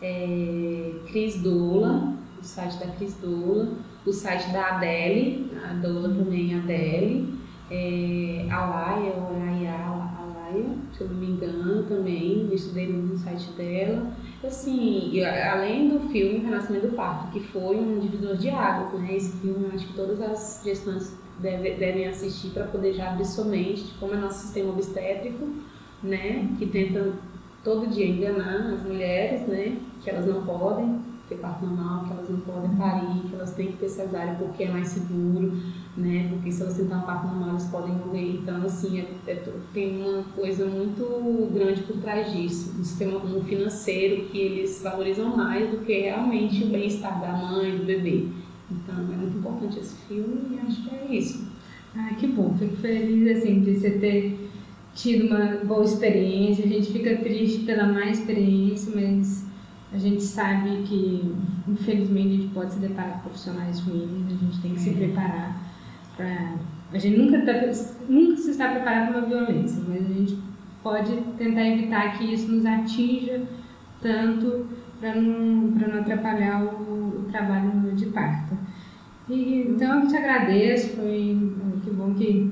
é, 0.00 0.92
Cris 1.06 1.40
Doula, 1.40 2.14
o 2.40 2.44
site 2.44 2.78
da 2.78 2.86
Cris 2.88 3.14
Doula, 3.14 3.72
o 4.04 4.12
site 4.12 4.50
da 4.50 4.76
Adele, 4.76 5.50
a 5.64 5.74
Doula 5.74 6.08
também 6.08 6.54
Adele, 6.54 7.34
é, 7.70 8.46
Alaia, 8.50 9.14
Alaia, 9.14 9.72
Alaia, 9.72 10.76
se 10.92 11.00
eu 11.00 11.08
não 11.08 11.16
me 11.16 11.26
engano 11.26 11.84
também, 11.84 12.48
estudei 12.52 12.92
no 12.92 13.16
site 13.16 13.50
dela. 13.52 14.12
Assim, 14.44 15.22
além 15.24 15.88
do 15.88 16.00
filme 16.08 16.40
Renascimento 16.40 16.88
do 16.88 16.96
Parto, 16.96 17.32
que 17.32 17.40
foi 17.40 17.76
um 17.76 17.98
divisor 17.98 18.36
de 18.36 18.50
águas, 18.50 19.00
né? 19.00 19.16
Esse 19.16 19.32
filme, 19.38 19.68
acho 19.74 19.86
que 19.86 19.94
todas 19.94 20.20
as 20.20 20.60
gestantes 20.62 21.16
deve, 21.38 21.74
devem 21.74 22.06
assistir 22.08 22.50
para 22.50 22.64
poder 22.64 22.92
já 22.94 23.10
abrir 23.10 23.24
sua 23.24 23.44
mente 23.44 23.84
de 23.84 23.92
como 23.94 24.14
é 24.14 24.16
nosso 24.16 24.40
sistema 24.40 24.70
obstétrico, 24.70 25.48
né? 26.02 26.48
Que 26.58 26.66
tenta 26.66 27.12
todo 27.62 27.86
dia 27.86 28.06
enganar 28.06 28.72
as 28.72 28.82
mulheres, 28.82 29.46
né? 29.48 29.78
Que 30.02 30.10
elas 30.10 30.26
não 30.26 30.44
podem 30.44 31.00
ter 31.28 31.36
parto 31.36 31.64
normal, 31.64 32.04
que 32.04 32.12
elas 32.12 32.28
não 32.28 32.40
podem 32.40 32.76
parir, 32.76 33.20
que 33.28 33.34
elas 33.34 33.52
têm 33.52 33.68
que 33.68 33.78
ter 33.78 33.88
cesárea 33.88 34.34
porque 34.34 34.64
é 34.64 34.70
mais 34.70 34.88
seguro, 34.88 35.56
né? 35.96 36.28
Porque 36.28 36.52
se 36.52 36.62
elas 36.62 36.76
tentarem 36.76 37.04
parto 37.04 37.26
normal, 37.28 37.50
elas 37.50 37.66
podem 37.68 37.94
morrer. 37.94 38.40
Então, 38.42 38.62
assim, 38.62 39.00
é, 39.00 39.08
é, 39.26 39.42
tem 39.72 40.02
uma 40.02 40.22
coisa 40.36 40.66
muito 40.66 41.50
grande 41.52 41.82
por 41.82 41.96
trás 41.96 42.30
disso. 42.32 42.74
Um 42.78 42.84
sistema 42.84 43.18
um 43.18 43.42
financeiro 43.42 44.26
que 44.26 44.38
eles 44.38 44.82
valorizam 44.82 45.34
mais 45.34 45.70
do 45.70 45.78
que 45.78 46.00
realmente 46.00 46.64
o 46.64 46.68
bem-estar 46.68 47.20
da 47.20 47.32
mãe, 47.32 47.78
do 47.78 47.84
bebê. 47.84 48.28
Esse 49.66 49.96
filme 50.06 50.56
e 50.56 50.66
acho 50.66 50.82
que 50.82 50.94
é 50.94 51.14
isso. 51.14 51.46
Ah, 51.96 52.14
que 52.14 52.26
bom. 52.26 52.54
Fico 52.58 52.76
feliz, 52.76 53.38
assim, 53.38 53.60
de 53.60 53.74
você 53.74 53.90
ter 53.90 54.50
tido 54.94 55.26
uma 55.26 55.64
boa 55.64 55.84
experiência. 55.84 56.64
A 56.64 56.68
gente 56.68 56.92
fica 56.92 57.16
triste 57.16 57.64
pela 57.64 57.86
má 57.86 58.06
experiência, 58.06 58.92
mas 58.94 59.46
a 59.92 59.98
gente 59.98 60.22
sabe 60.22 60.82
que, 60.84 61.34
infelizmente, 61.68 62.28
a 62.28 62.36
gente 62.36 62.48
pode 62.48 62.72
se 62.74 62.80
deparar 62.80 63.14
com 63.14 63.28
profissionais 63.28 63.80
ruins, 63.80 64.26
a 64.26 64.44
gente 64.44 64.60
tem 64.60 64.72
que 64.72 64.78
é. 64.78 64.80
se 64.80 64.90
preparar 64.90 65.56
para. 66.16 66.54
A 66.92 66.98
gente 66.98 67.16
nunca, 67.16 67.40
tá, 67.44 67.52
nunca 68.08 68.36
se 68.36 68.50
está 68.50 68.68
preparado 68.70 69.12
para 69.12 69.18
uma 69.20 69.28
violência, 69.28 69.82
mas 69.88 70.04
a 70.04 70.14
gente 70.14 70.38
pode 70.82 71.12
tentar 71.38 71.66
evitar 71.66 72.16
que 72.16 72.32
isso 72.32 72.52
nos 72.52 72.66
atinja 72.66 73.42
tanto 74.00 74.66
para 75.00 75.14
não, 75.14 75.70
não 75.70 76.00
atrapalhar 76.00 76.62
o, 76.62 77.20
o, 77.20 77.28
trabalho 77.30 77.92
de 77.94 78.06
parto. 78.06 78.56
E, 79.28 79.68
então 79.68 80.02
eu 80.02 80.08
te 80.08 80.16
agradeço, 80.16 80.96
foi 80.96 81.38
que 81.82 81.90
bom 81.90 82.12
que, 82.14 82.50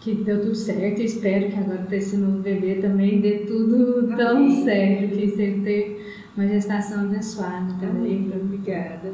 que 0.00 0.14
deu 0.14 0.40
tudo 0.40 0.54
certo. 0.54 1.00
Eu 1.00 1.04
espero 1.04 1.50
que 1.50 1.58
agora 1.58 1.82
para 1.82 1.96
esse 1.96 2.16
novo 2.16 2.38
bebê 2.38 2.76
também 2.76 3.20
dê 3.20 3.38
tudo 3.40 4.14
tão 4.16 4.48
certo, 4.50 5.16
que 5.16 5.26
você 5.28 5.60
tenha 5.62 5.96
uma 6.36 6.46
gestação 6.46 7.02
abençoada 7.04 7.74
também. 7.80 8.30
Obrigada. 8.34 9.12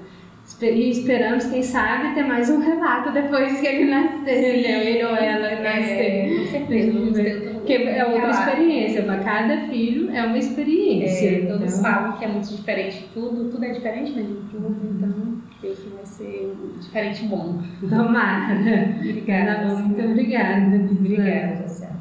E 0.60 0.90
esperamos, 0.90 1.44
quem 1.44 1.62
sabe, 1.62 2.12
ter 2.14 2.24
mais 2.24 2.50
um 2.50 2.58
relato 2.58 3.12
depois 3.12 3.60
que 3.60 3.66
ele 3.66 3.90
nascer, 3.90 4.34
Sim, 4.34 4.62
né? 4.62 4.90
ele 4.90 5.04
ou 5.04 5.14
ela 5.14 5.46
é, 5.46 5.62
nascer. 5.62 6.38
Com 6.38 6.50
certeza, 6.50 7.50
Porque 7.52 7.72
é 7.72 8.04
outra 8.04 8.30
experiência, 8.30 9.02
para 9.04 9.18
cada 9.20 9.58
filho 9.68 10.10
é 10.10 10.24
uma 10.24 10.36
experiência. 10.36 11.28
É, 11.28 11.46
todos 11.46 11.78
então... 11.78 11.92
falam 11.92 12.18
que 12.18 12.24
é 12.24 12.28
muito 12.28 12.48
diferente, 12.48 13.08
tudo, 13.14 13.48
tudo 13.48 13.64
é 13.64 13.70
diferente, 13.70 14.12
né? 14.12 14.26
Tudo, 14.50 14.76
então, 14.96 15.39
creio 15.60 15.76
que 15.76 15.88
vai 15.90 16.06
ser 16.06 16.56
diferente 16.80 17.26
bom. 17.26 17.62
Tomara. 17.88 18.54
obrigada. 18.98 19.68
Tá 19.68 19.74
muito 19.74 20.00
obrigada. 20.00 20.76
Obrigada, 20.76 21.62
José. 21.62 21.92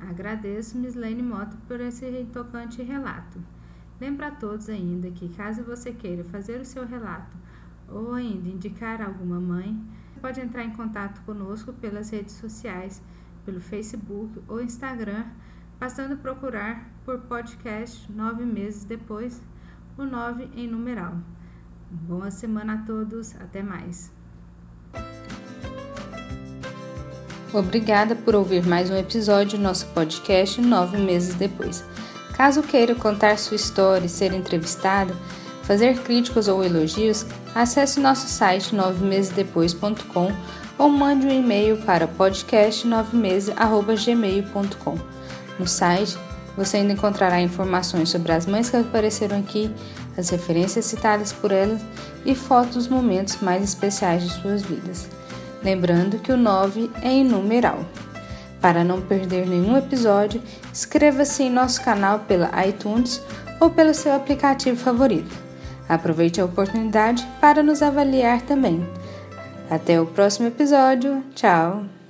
Agradeço, 0.00 0.78
Miss 0.78 0.94
Lane 0.94 1.22
Mota, 1.22 1.56
por 1.66 1.80
esse 1.80 2.26
tocante 2.32 2.82
relato. 2.82 3.40
Lembro 4.00 4.26
a 4.26 4.30
todos 4.30 4.68
ainda 4.68 5.10
que, 5.10 5.28
caso 5.28 5.62
você 5.62 5.92
queira 5.92 6.24
fazer 6.24 6.60
o 6.60 6.64
seu 6.64 6.84
relato 6.86 7.36
ou 7.88 8.14
ainda 8.14 8.48
indicar 8.48 9.00
alguma 9.00 9.40
mãe, 9.40 9.80
pode 10.20 10.40
entrar 10.40 10.64
em 10.64 10.70
contato 10.70 11.20
conosco 11.22 11.72
pelas 11.72 12.10
redes 12.10 12.34
sociais, 12.34 13.02
pelo 13.44 13.60
Facebook 13.60 14.40
ou 14.48 14.62
Instagram, 14.62 15.24
passando 15.78 16.14
a 16.14 16.16
procurar 16.16 16.88
por 17.04 17.18
podcast 17.22 18.10
nove 18.10 18.44
meses 18.44 18.84
depois, 18.84 19.42
o 19.98 20.04
nove 20.04 20.48
em 20.54 20.68
numeral. 20.68 21.16
Boa 21.94 22.30
semana 22.30 22.72
a 22.72 22.78
todos, 22.78 23.36
até 23.36 23.62
mais. 23.62 24.10
Obrigada 27.52 28.16
por 28.16 28.34
ouvir 28.34 28.66
mais 28.66 28.88
um 28.88 28.96
episódio 28.96 29.58
do 29.58 29.62
nosso 29.62 29.84
podcast 29.88 30.58
nove 30.58 30.96
meses 30.96 31.34
depois. 31.34 31.84
Caso 32.34 32.62
queira 32.62 32.94
contar 32.94 33.38
sua 33.38 33.56
história 33.56 34.06
e 34.06 34.08
ser 34.08 34.32
entrevistada, 34.32 35.14
fazer 35.64 35.98
críticas 35.98 36.48
ou 36.48 36.64
elogios, 36.64 37.26
acesse 37.54 38.00
nosso 38.00 38.26
site 38.26 38.74
9mesesdepois.com 38.74 40.32
ou 40.78 40.88
mande 40.88 41.26
um 41.26 41.30
e-mail 41.30 41.76
para 41.82 42.08
podcast9meses@gmail.com. 42.08 44.98
No 45.58 45.68
site, 45.68 46.16
você 46.56 46.78
ainda 46.78 46.94
encontrará 46.94 47.38
informações 47.40 48.08
sobre 48.08 48.32
as 48.32 48.46
mães 48.46 48.70
que 48.70 48.76
apareceram 48.76 49.38
aqui, 49.38 49.70
as 50.16 50.28
referências 50.30 50.84
citadas 50.84 51.32
por 51.32 51.52
elas 51.52 51.80
e 52.24 52.34
fotos 52.34 52.74
dos 52.74 52.88
momentos 52.88 53.40
mais 53.40 53.62
especiais 53.62 54.22
de 54.22 54.30
suas 54.40 54.62
vidas. 54.62 55.08
Lembrando 55.62 56.18
que 56.18 56.32
o 56.32 56.36
9 56.36 56.90
é 57.02 57.10
em 57.10 57.24
numeral. 57.24 57.84
Para 58.60 58.84
não 58.84 59.00
perder 59.00 59.46
nenhum 59.46 59.76
episódio, 59.76 60.42
inscreva-se 60.70 61.42
em 61.42 61.50
nosso 61.50 61.82
canal 61.82 62.20
pela 62.20 62.50
iTunes 62.66 63.20
ou 63.60 63.70
pelo 63.70 63.94
seu 63.94 64.12
aplicativo 64.14 64.76
favorito. 64.76 65.34
Aproveite 65.88 66.40
a 66.40 66.44
oportunidade 66.44 67.26
para 67.40 67.62
nos 67.62 67.82
avaliar 67.82 68.42
também. 68.42 68.86
Até 69.68 70.00
o 70.00 70.06
próximo 70.06 70.48
episódio. 70.48 71.24
Tchau! 71.34 72.01